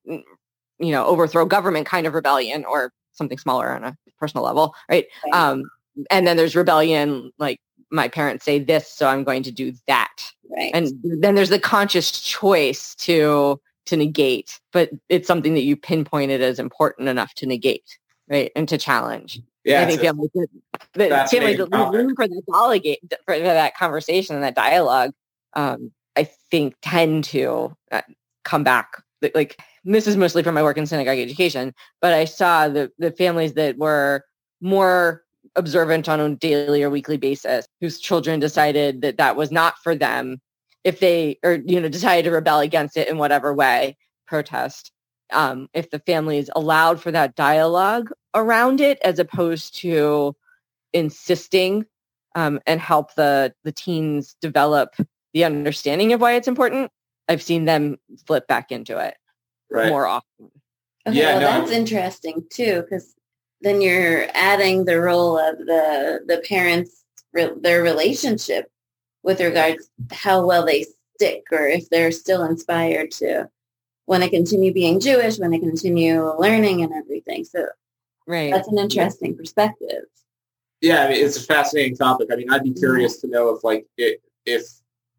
you 0.78 0.92
know, 0.92 1.04
overthrow 1.06 1.44
government 1.46 1.86
kind 1.86 2.06
of 2.06 2.14
rebellion 2.14 2.64
or 2.64 2.92
something 3.12 3.38
smaller 3.38 3.70
on 3.70 3.84
a 3.84 3.96
personal 4.18 4.44
level, 4.44 4.74
right? 4.88 5.06
Right. 5.24 5.34
Um, 5.34 5.64
and 6.10 6.26
then 6.26 6.36
there's 6.36 6.54
rebellion, 6.54 7.32
like 7.38 7.60
my 7.90 8.08
parents 8.08 8.44
say 8.44 8.58
this, 8.58 8.88
so 8.88 9.08
I'm 9.08 9.24
going 9.24 9.42
to 9.44 9.50
do 9.50 9.72
that. 9.86 10.14
Right. 10.50 10.70
And 10.74 10.92
then 11.02 11.34
there's 11.34 11.48
the 11.48 11.58
conscious 11.60 12.20
choice 12.20 12.94
to 12.96 13.60
to 13.86 13.96
negate, 13.96 14.60
but 14.72 14.90
it's 15.08 15.26
something 15.26 15.54
that 15.54 15.62
you 15.62 15.74
pinpointed 15.74 16.42
as 16.42 16.58
important 16.58 17.08
enough 17.08 17.32
to 17.34 17.46
negate, 17.46 17.98
right? 18.28 18.52
And 18.54 18.68
to 18.68 18.76
challenge. 18.76 19.40
Yeah, 19.64 19.80
I 19.82 19.86
think 19.86 20.00
it's 20.00 20.02
a- 20.02 20.06
families, 20.06 20.30
that- 20.34 21.08
that 21.08 21.30
families 21.30 21.58
leave 21.58 21.92
room 21.94 22.14
for 22.14 22.28
that 22.28 22.42
delegate 22.52 23.00
for, 23.24 23.34
for 23.34 23.40
that 23.40 23.76
conversation 23.76 24.34
and 24.36 24.44
that 24.44 24.54
dialogue. 24.54 25.12
Um, 25.54 25.90
I 26.16 26.24
think 26.50 26.74
tend 26.82 27.24
to 27.24 27.74
uh, 27.90 28.02
come 28.44 28.62
back. 28.62 29.02
Like- 29.22 29.34
Like 29.34 29.58
this 29.84 30.06
is 30.06 30.16
mostly 30.16 30.42
from 30.42 30.54
my 30.54 30.62
work 30.62 30.78
in 30.78 30.86
synagogue 30.86 31.18
education, 31.18 31.74
but 32.00 32.12
I 32.12 32.24
saw 32.24 32.68
the 32.68 32.90
the 32.98 33.10
families 33.10 33.54
that 33.54 33.78
were 33.78 34.24
more 34.60 35.22
observant 35.56 36.08
on 36.08 36.20
a 36.20 36.34
daily 36.36 36.82
or 36.82 36.90
weekly 36.90 37.16
basis, 37.16 37.66
whose 37.80 38.00
children 38.00 38.40
decided 38.40 39.02
that 39.02 39.18
that 39.18 39.36
was 39.36 39.50
not 39.50 39.74
for 39.82 39.94
them, 39.94 40.40
if 40.84 41.00
they 41.00 41.38
or 41.42 41.54
you 41.64 41.80
know 41.80 41.88
decided 41.88 42.24
to 42.24 42.34
rebel 42.34 42.60
against 42.60 42.96
it 42.96 43.08
in 43.08 43.18
whatever 43.18 43.54
way, 43.54 43.96
protest. 44.26 44.92
Um, 45.30 45.68
if 45.74 45.90
the 45.90 45.98
families 46.00 46.48
allowed 46.56 47.00
for 47.00 47.10
that 47.10 47.34
dialogue 47.34 48.10
around 48.34 48.80
it, 48.80 48.98
as 49.04 49.18
opposed 49.18 49.76
to 49.80 50.34
insisting 50.94 51.84
um, 52.34 52.60
and 52.66 52.80
help 52.80 53.14
the 53.14 53.54
the 53.64 53.72
teens 53.72 54.36
develop 54.40 54.94
the 55.34 55.44
understanding 55.44 56.12
of 56.12 56.20
why 56.20 56.34
it's 56.34 56.48
important, 56.48 56.90
I've 57.28 57.42
seen 57.42 57.66
them 57.66 57.98
flip 58.26 58.46
back 58.46 58.72
into 58.72 58.98
it 58.98 59.16
right. 59.70 59.88
more 59.88 60.06
often. 60.06 60.50
Okay, 61.06 61.18
Yeah, 61.18 61.38
well, 61.38 61.40
no. 61.40 61.60
that's 61.60 61.72
interesting 61.72 62.44
too, 62.50 62.82
because 62.82 63.14
then 63.60 63.80
you're 63.80 64.26
adding 64.34 64.84
the 64.84 65.00
role 65.00 65.38
of 65.38 65.58
the 65.58 66.20
the 66.26 66.38
parents, 66.48 67.04
re- 67.32 67.52
their 67.60 67.82
relationship 67.82 68.70
with 69.22 69.40
regards 69.40 69.90
to 70.08 70.14
how 70.14 70.46
well 70.46 70.64
they 70.64 70.84
stick, 71.16 71.44
or 71.50 71.66
if 71.66 71.88
they're 71.90 72.12
still 72.12 72.44
inspired 72.44 73.10
to 73.12 73.48
want 74.06 74.22
to 74.22 74.30
continue 74.30 74.72
being 74.72 75.00
Jewish, 75.00 75.38
want 75.38 75.52
to 75.52 75.58
continue 75.60 76.32
learning 76.38 76.82
and 76.82 76.92
everything. 76.92 77.44
So 77.44 77.66
Right. 78.26 78.52
that's 78.52 78.68
an 78.68 78.78
interesting 78.78 79.34
perspective. 79.36 80.04
Yeah, 80.82 81.04
I 81.04 81.08
mean, 81.08 81.24
it's 81.24 81.38
a 81.38 81.42
fascinating 81.42 81.96
topic. 81.96 82.28
I 82.30 82.36
mean, 82.36 82.50
I'd 82.50 82.62
be 82.62 82.70
mm-hmm. 82.70 82.78
curious 82.78 83.20
to 83.22 83.26
know 83.26 83.48
if 83.54 83.64
like 83.64 83.86
it, 83.96 84.20
if 84.46 84.64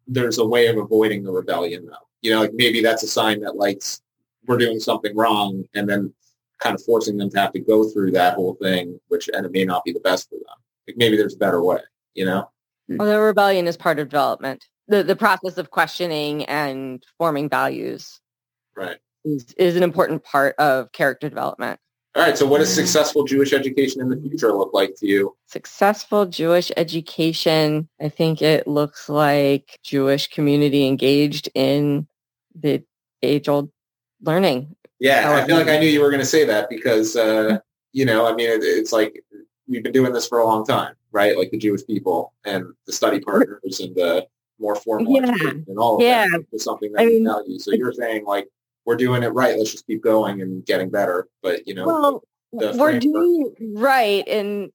there's 0.06 0.38
a 0.38 0.46
way 0.46 0.68
of 0.68 0.76
avoiding 0.78 1.22
the 1.24 1.32
rebellion 1.32 1.86
though. 1.86 2.06
You 2.22 2.30
know, 2.32 2.40
like 2.40 2.54
maybe 2.54 2.82
that's 2.82 3.02
a 3.02 3.08
sign 3.08 3.40
that 3.40 3.56
like 3.56 3.78
s- 3.78 4.00
we're 4.46 4.58
doing 4.58 4.80
something 4.80 5.16
wrong 5.16 5.64
and 5.74 5.88
then 5.88 6.12
kind 6.58 6.74
of 6.74 6.82
forcing 6.84 7.16
them 7.16 7.30
to 7.30 7.38
have 7.38 7.52
to 7.52 7.60
go 7.60 7.88
through 7.88 8.12
that 8.12 8.34
whole 8.34 8.54
thing, 8.54 9.00
which 9.08 9.28
and 9.32 9.46
it 9.46 9.52
may 9.52 9.64
not 9.64 9.84
be 9.84 9.92
the 9.92 10.00
best 10.00 10.28
for 10.28 10.36
them. 10.36 10.56
Like 10.86 10.96
maybe 10.96 11.16
there's 11.16 11.34
a 11.34 11.38
better 11.38 11.62
way, 11.62 11.80
you 12.14 12.24
know? 12.24 12.50
Hmm. 12.88 12.96
Well, 12.98 13.08
the 13.08 13.20
rebellion 13.20 13.66
is 13.66 13.76
part 13.76 13.98
of 13.98 14.08
development. 14.08 14.64
The 14.88 15.02
the 15.02 15.16
process 15.16 15.58
of 15.58 15.70
questioning 15.70 16.44
and 16.46 17.02
forming 17.18 17.48
values 17.48 18.20
Right. 18.76 18.98
is, 19.24 19.52
is 19.56 19.76
an 19.76 19.82
important 19.82 20.24
part 20.24 20.56
of 20.58 20.92
character 20.92 21.28
development. 21.28 21.78
All 22.16 22.22
right. 22.24 22.36
So 22.36 22.44
what 22.44 22.58
does 22.58 22.74
successful 22.74 23.24
Jewish 23.24 23.52
education 23.52 24.00
in 24.00 24.08
the 24.08 24.16
future 24.16 24.52
look 24.52 24.72
like 24.72 24.94
to 24.96 25.06
you? 25.06 25.36
Successful 25.46 26.26
Jewish 26.26 26.72
education, 26.76 27.88
I 28.00 28.08
think 28.08 28.42
it 28.42 28.66
looks 28.66 29.08
like 29.08 29.78
Jewish 29.84 30.26
community 30.26 30.86
engaged 30.88 31.48
in 31.54 32.08
the 32.60 32.82
age-old 33.22 33.70
learning. 34.22 34.74
Yeah, 34.98 35.32
I 35.32 35.46
feel 35.46 35.56
like 35.56 35.68
I 35.68 35.78
knew 35.78 35.88
you 35.88 36.00
were 36.02 36.10
going 36.10 36.20
to 36.20 36.26
say 36.26 36.44
that 36.44 36.68
because, 36.68 37.16
uh, 37.16 37.58
you 37.92 38.04
know, 38.04 38.26
I 38.26 38.34
mean, 38.34 38.50
it, 38.50 38.62
it's 38.62 38.92
like 38.92 39.24
we've 39.66 39.82
been 39.82 39.92
doing 39.92 40.12
this 40.12 40.26
for 40.28 40.38
a 40.38 40.44
long 40.46 40.64
time, 40.66 40.94
right? 41.12 41.36
Like 41.38 41.50
the 41.50 41.58
Jewish 41.58 41.86
people 41.86 42.34
and 42.44 42.66
the 42.86 42.92
study 42.92 43.20
partners 43.20 43.80
and 43.80 43.94
the 43.96 44.26
more 44.58 44.74
formal 44.76 45.14
Yeah. 45.14 45.34
and 45.66 45.78
all 45.78 45.96
of 45.96 46.02
Yeah. 46.02 46.26
that 46.30 46.44
is 46.52 46.64
something 46.64 46.92
that 46.92 47.00
I 47.00 47.04
we 47.06 47.14
mean- 47.14 47.24
value. 47.24 47.58
So 47.58 47.72
you're 47.72 47.92
saying 47.94 48.24
like 48.26 48.48
we're 48.84 48.96
doing 48.96 49.22
it 49.22 49.28
right. 49.28 49.56
Let's 49.56 49.72
just 49.72 49.86
keep 49.86 50.02
going 50.02 50.42
and 50.42 50.64
getting 50.66 50.90
better. 50.90 51.28
But 51.42 51.66
you 51.66 51.72
know, 51.74 51.86
Well, 51.86 52.24
the 52.52 52.76
we're 52.76 52.98
doing 52.98 53.54
it 53.58 53.78
right, 53.78 54.26
and 54.28 54.70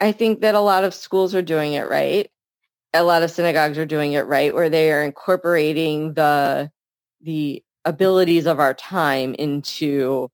I 0.00 0.12
think 0.12 0.40
that 0.42 0.54
a 0.54 0.60
lot 0.60 0.84
of 0.84 0.92
schools 0.94 1.34
are 1.34 1.42
doing 1.42 1.72
it 1.74 1.88
right. 1.88 2.28
A 2.92 3.02
lot 3.04 3.22
of 3.22 3.30
synagogues 3.30 3.78
are 3.78 3.86
doing 3.86 4.12
it 4.12 4.26
right, 4.26 4.52
where 4.54 4.68
they 4.68 4.90
are 4.92 5.02
incorporating 5.02 6.12
the 6.14 6.70
the 7.22 7.62
abilities 7.84 8.46
of 8.46 8.58
our 8.58 8.74
time 8.74 9.34
into 9.34 10.28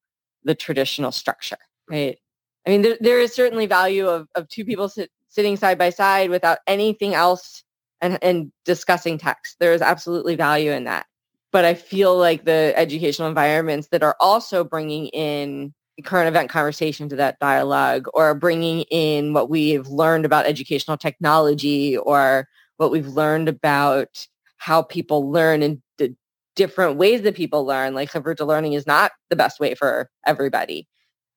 the 0.45 0.55
traditional 0.55 1.13
structure. 1.13 1.59
Right. 1.89 2.19
I 2.67 2.71
mean, 2.71 2.83
there, 2.83 2.97
there 3.01 3.21
is 3.21 3.35
certainly 3.35 3.67
value 3.67 4.09
of, 4.09 4.29
of 4.35 4.49
two 4.49 4.65
people 4.65 4.89
sit, 4.89 5.11
sitting 5.29 5.57
side 5.57 5.79
by 5.79 5.91
side 5.91 6.31
without 6.31 6.59
anything 6.67 7.15
else 7.15 7.63
and, 8.01 8.19
and 8.23 8.53
discussing 8.65 9.19
text. 9.19 9.57
There 9.61 9.73
is 9.73 9.83
absolutely 9.83 10.35
value 10.35 10.73
in 10.73 10.85
that. 10.85 11.07
But 11.53 11.65
I 11.65 11.75
feel 11.75 12.17
like 12.17 12.45
the 12.45 12.73
educational 12.77 13.29
environments 13.29 13.89
that 13.89 14.03
are 14.03 14.17
also 14.21 14.65
bringing 14.65 15.07
in 15.09 15.73
current 16.05 16.29
event 16.29 16.51
conversation 16.51 17.09
to 17.09 17.17
that 17.17 17.39
dialogue 17.39 18.07
or 18.13 18.35
bringing 18.35 18.83
in 18.91 19.33
what 19.33 19.49
we've 19.49 19.89
learned 19.89 20.25
about 20.27 20.47
educational 20.47 20.97
technology 20.97 21.97
or 21.97 22.49
what 22.77 22.91
we've 22.91 23.09
learned 23.09 23.49
about 23.49 24.27
how 24.59 24.83
people 24.83 25.31
learn 25.31 25.63
and 25.63 25.81
the 25.99 26.15
different 26.57 26.97
ways 26.97 27.23
that 27.23 27.37
people 27.37 27.65
learn 27.65 27.95
like 27.95 28.11
Chavruta 28.11 28.47
learning 28.47 28.73
is 28.73 28.87
not 28.87 29.13
the 29.31 29.37
best 29.37 29.61
way 29.61 29.75
for 29.75 30.11
everybody 30.27 30.89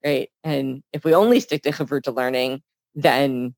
right 0.04 0.30
and 0.44 0.82
if 0.94 1.04
we 1.04 1.14
only 1.14 1.40
stick 1.40 1.62
to 1.64 1.72
Chavruta 1.72 2.16
learning 2.16 2.62
then 2.96 3.54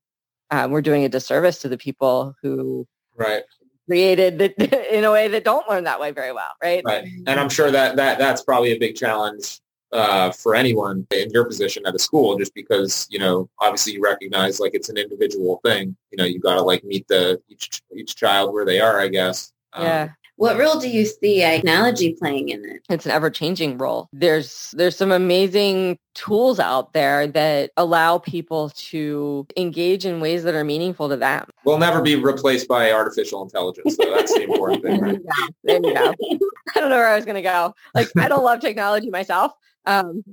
um, 0.50 0.70
we're 0.70 0.82
doing 0.82 1.04
a 1.04 1.08
disservice 1.08 1.60
to 1.60 1.68
the 1.68 1.78
people 1.78 2.34
who 2.42 2.86
right, 3.16 3.44
created 3.88 4.42
it 4.42 4.58
in 4.92 5.04
a 5.04 5.10
way 5.10 5.28
that 5.28 5.44
don't 5.44 5.68
learn 5.70 5.84
that 5.84 6.00
way 6.00 6.10
very 6.10 6.32
well 6.32 6.50
right 6.62 6.82
right. 6.84 7.06
And 7.26 7.40
I'm 7.40 7.48
sure 7.48 7.70
that 7.70 7.96
that 7.96 8.18
that's 8.18 8.42
probably 8.42 8.72
a 8.72 8.78
big 8.78 8.96
challenge 8.96 9.60
uh, 9.92 10.32
for 10.32 10.54
anyone 10.54 11.06
in 11.10 11.28
your 11.32 11.44
position 11.44 11.82
at 11.86 11.94
a 11.94 11.98
school, 11.98 12.38
just 12.38 12.54
because 12.54 13.06
you 13.10 13.18
know, 13.18 13.50
obviously, 13.58 13.92
you 13.92 14.02
recognize 14.02 14.58
like 14.58 14.72
it's 14.72 14.88
an 14.88 14.96
individual 14.96 15.60
thing. 15.66 15.94
You 16.10 16.16
know, 16.16 16.24
you 16.24 16.40
got 16.40 16.54
to 16.54 16.62
like 16.62 16.82
meet 16.82 17.06
the 17.08 17.42
each 17.50 17.82
each 17.94 18.16
child 18.16 18.54
where 18.54 18.64
they 18.64 18.80
are, 18.80 18.98
I 18.98 19.08
guess. 19.08 19.52
Um, 19.74 19.84
yeah 19.84 20.08
What 20.42 20.58
role 20.58 20.80
do 20.80 20.88
you 20.88 21.06
see 21.06 21.36
technology 21.36 22.14
playing 22.14 22.48
in 22.48 22.64
it? 22.64 22.82
it's 22.90 23.06
an 23.06 23.12
ever-changing 23.12 23.78
role 23.78 24.08
there's 24.12 24.74
there's 24.76 24.96
some 24.96 25.12
amazing 25.12 26.00
tools 26.14 26.58
out 26.58 26.94
there 26.94 27.28
that 27.28 27.70
allow 27.76 28.18
people 28.18 28.70
to 28.70 29.46
engage 29.56 30.04
in 30.04 30.18
ways 30.18 30.42
that 30.42 30.56
are 30.56 30.64
meaningful 30.64 31.08
to 31.08 31.16
them 31.16 31.48
We'll 31.64 31.78
never 31.78 32.02
be 32.02 32.16
replaced 32.16 32.66
by 32.66 32.90
artificial 32.90 33.40
intelligence. 33.42 33.94
So 33.94 34.10
that's 34.10 34.34
the 34.34 34.42
important 34.42 34.82
thing, 34.82 35.00
right? 35.00 35.20
Yeah, 35.24 35.46
there 35.62 35.76
you 35.76 35.94
go. 35.94 36.14
i 36.74 36.80
don't 36.80 36.90
know 36.90 36.96
where 36.96 37.06
i 37.06 37.14
was 37.14 37.24
going 37.24 37.36
to 37.36 37.42
go 37.42 37.72
like 37.94 38.08
i 38.18 38.26
don't 38.26 38.42
love 38.42 38.58
technology 38.58 39.10
myself 39.10 39.52
um 39.86 40.24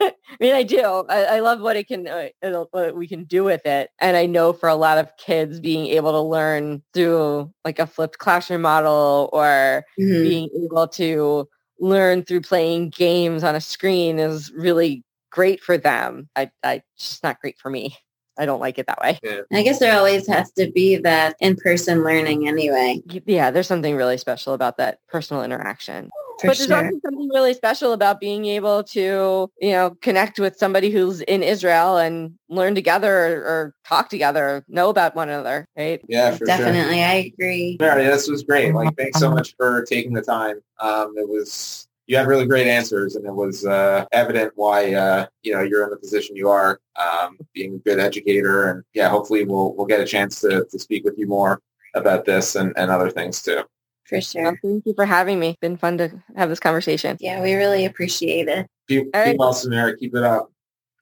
i 0.00 0.12
mean 0.40 0.54
i 0.54 0.62
do 0.62 0.80
i, 1.08 1.24
I 1.24 1.40
love 1.40 1.60
what 1.60 1.76
it 1.76 1.88
can 1.88 2.06
uh, 2.06 2.28
what 2.70 2.94
we 2.94 3.06
can 3.08 3.24
do 3.24 3.44
with 3.44 3.64
it 3.66 3.90
and 4.00 4.16
i 4.16 4.26
know 4.26 4.52
for 4.52 4.68
a 4.68 4.74
lot 4.74 4.98
of 4.98 5.16
kids 5.16 5.60
being 5.60 5.86
able 5.86 6.12
to 6.12 6.20
learn 6.20 6.82
through 6.92 7.52
like 7.64 7.78
a 7.78 7.86
flipped 7.86 8.18
classroom 8.18 8.62
model 8.62 9.30
or 9.32 9.84
Mhm. 9.98 10.22
being 10.22 10.50
able 10.64 10.88
to 10.88 11.48
learn 11.80 12.24
through 12.24 12.40
playing 12.40 12.90
games 12.90 13.44
on 13.44 13.54
a 13.54 13.60
screen 13.60 14.18
is 14.18 14.50
really 14.52 15.04
great 15.30 15.62
for 15.62 15.76
them. 15.76 16.28
I, 16.34 16.50
I 16.62 16.74
it's 16.96 17.10
just 17.10 17.22
not 17.22 17.40
great 17.40 17.58
for 17.58 17.70
me. 17.70 17.96
I 18.38 18.46
don't 18.46 18.60
like 18.60 18.78
it 18.78 18.86
that 18.86 19.00
way. 19.00 19.18
I 19.52 19.62
guess 19.62 19.78
there 19.78 19.96
always 19.96 20.26
has 20.26 20.50
to 20.52 20.70
be 20.70 20.96
that 20.96 21.36
in-person 21.40 22.02
learning 22.04 22.48
anyway. 22.48 23.02
Yeah, 23.26 23.50
there's 23.50 23.66
something 23.66 23.96
really 23.96 24.16
special 24.18 24.54
about 24.54 24.76
that 24.78 25.00
personal 25.08 25.42
interaction. 25.42 26.10
For 26.40 26.48
but 26.48 26.58
there's 26.58 26.68
sure. 26.68 26.76
also 26.76 27.00
something 27.02 27.28
really 27.32 27.54
special 27.54 27.92
about 27.92 28.20
being 28.20 28.44
able 28.44 28.84
to, 28.84 29.50
you 29.60 29.72
know, 29.72 29.96
connect 30.02 30.38
with 30.38 30.56
somebody 30.56 30.90
who's 30.90 31.20
in 31.22 31.42
Israel 31.42 31.96
and 31.96 32.34
learn 32.48 32.74
together 32.74 33.10
or, 33.10 33.44
or 33.44 33.74
talk 33.86 34.10
together, 34.10 34.64
know 34.68 34.90
about 34.90 35.16
one 35.16 35.28
another, 35.28 35.66
right? 35.76 36.00
Yeah, 36.08 36.32
for 36.32 36.38
sure. 36.38 36.46
Definitely, 36.46 37.02
I 37.02 37.32
agree. 37.32 37.76
Mary, 37.80 38.04
this 38.04 38.28
was 38.28 38.42
great. 38.42 38.74
Like, 38.74 38.96
thanks 38.96 39.18
so 39.18 39.30
much 39.30 39.54
for 39.56 39.84
taking 39.84 40.12
the 40.12 40.22
time. 40.22 40.60
Um, 40.78 41.14
it 41.16 41.28
was 41.28 41.88
you 42.06 42.16
had 42.16 42.26
really 42.26 42.46
great 42.46 42.66
answers, 42.66 43.16
and 43.16 43.26
it 43.26 43.34
was 43.34 43.64
uh, 43.66 44.04
evident 44.12 44.52
why 44.54 44.94
uh, 44.94 45.26
you 45.42 45.52
know 45.52 45.62
you're 45.62 45.84
in 45.84 45.90
the 45.90 45.96
position 45.96 46.36
you 46.36 46.48
are, 46.48 46.80
um, 46.96 47.38
being 47.52 47.74
a 47.74 47.78
good 47.78 47.98
educator, 47.98 48.70
and 48.70 48.84
yeah, 48.94 49.08
hopefully 49.08 49.44
we'll 49.44 49.74
we'll 49.74 49.86
get 49.86 50.00
a 50.00 50.06
chance 50.06 50.40
to, 50.40 50.66
to 50.70 50.78
speak 50.78 51.04
with 51.04 51.18
you 51.18 51.26
more 51.26 51.60
about 51.94 52.24
this 52.24 52.54
and, 52.54 52.72
and 52.76 52.90
other 52.90 53.10
things 53.10 53.42
too. 53.42 53.62
For 54.08 54.16
Well, 54.16 54.20
sure. 54.22 54.60
thank 54.62 54.86
you 54.86 54.94
for 54.94 55.04
having 55.04 55.40
me. 55.40 55.56
Been 55.60 55.76
fun 55.76 55.98
to 55.98 56.22
have 56.36 56.48
this 56.48 56.60
conversation. 56.60 57.16
Yeah, 57.20 57.42
we 57.42 57.54
really 57.54 57.84
appreciate 57.86 58.46
it. 58.48 58.68
Be, 58.86 59.00
All 59.00 59.04
right. 59.14 59.32
be 59.32 59.36
well, 59.38 59.52
Samara. 59.52 59.96
Keep 59.96 60.14
it 60.14 60.22
up. 60.22 60.50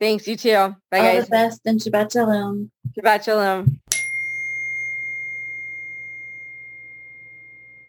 Thanks, 0.00 0.26
you 0.26 0.36
too. 0.36 0.50
Bye, 0.90 0.98
All 0.98 1.02
guys. 1.02 1.24
the 1.24 1.30
best 1.30 1.60
and 1.66 1.78
Shabbat 1.78 2.12
Shalom. 2.12 2.70
Shabbat 2.96 3.24
shalom. 3.24 3.80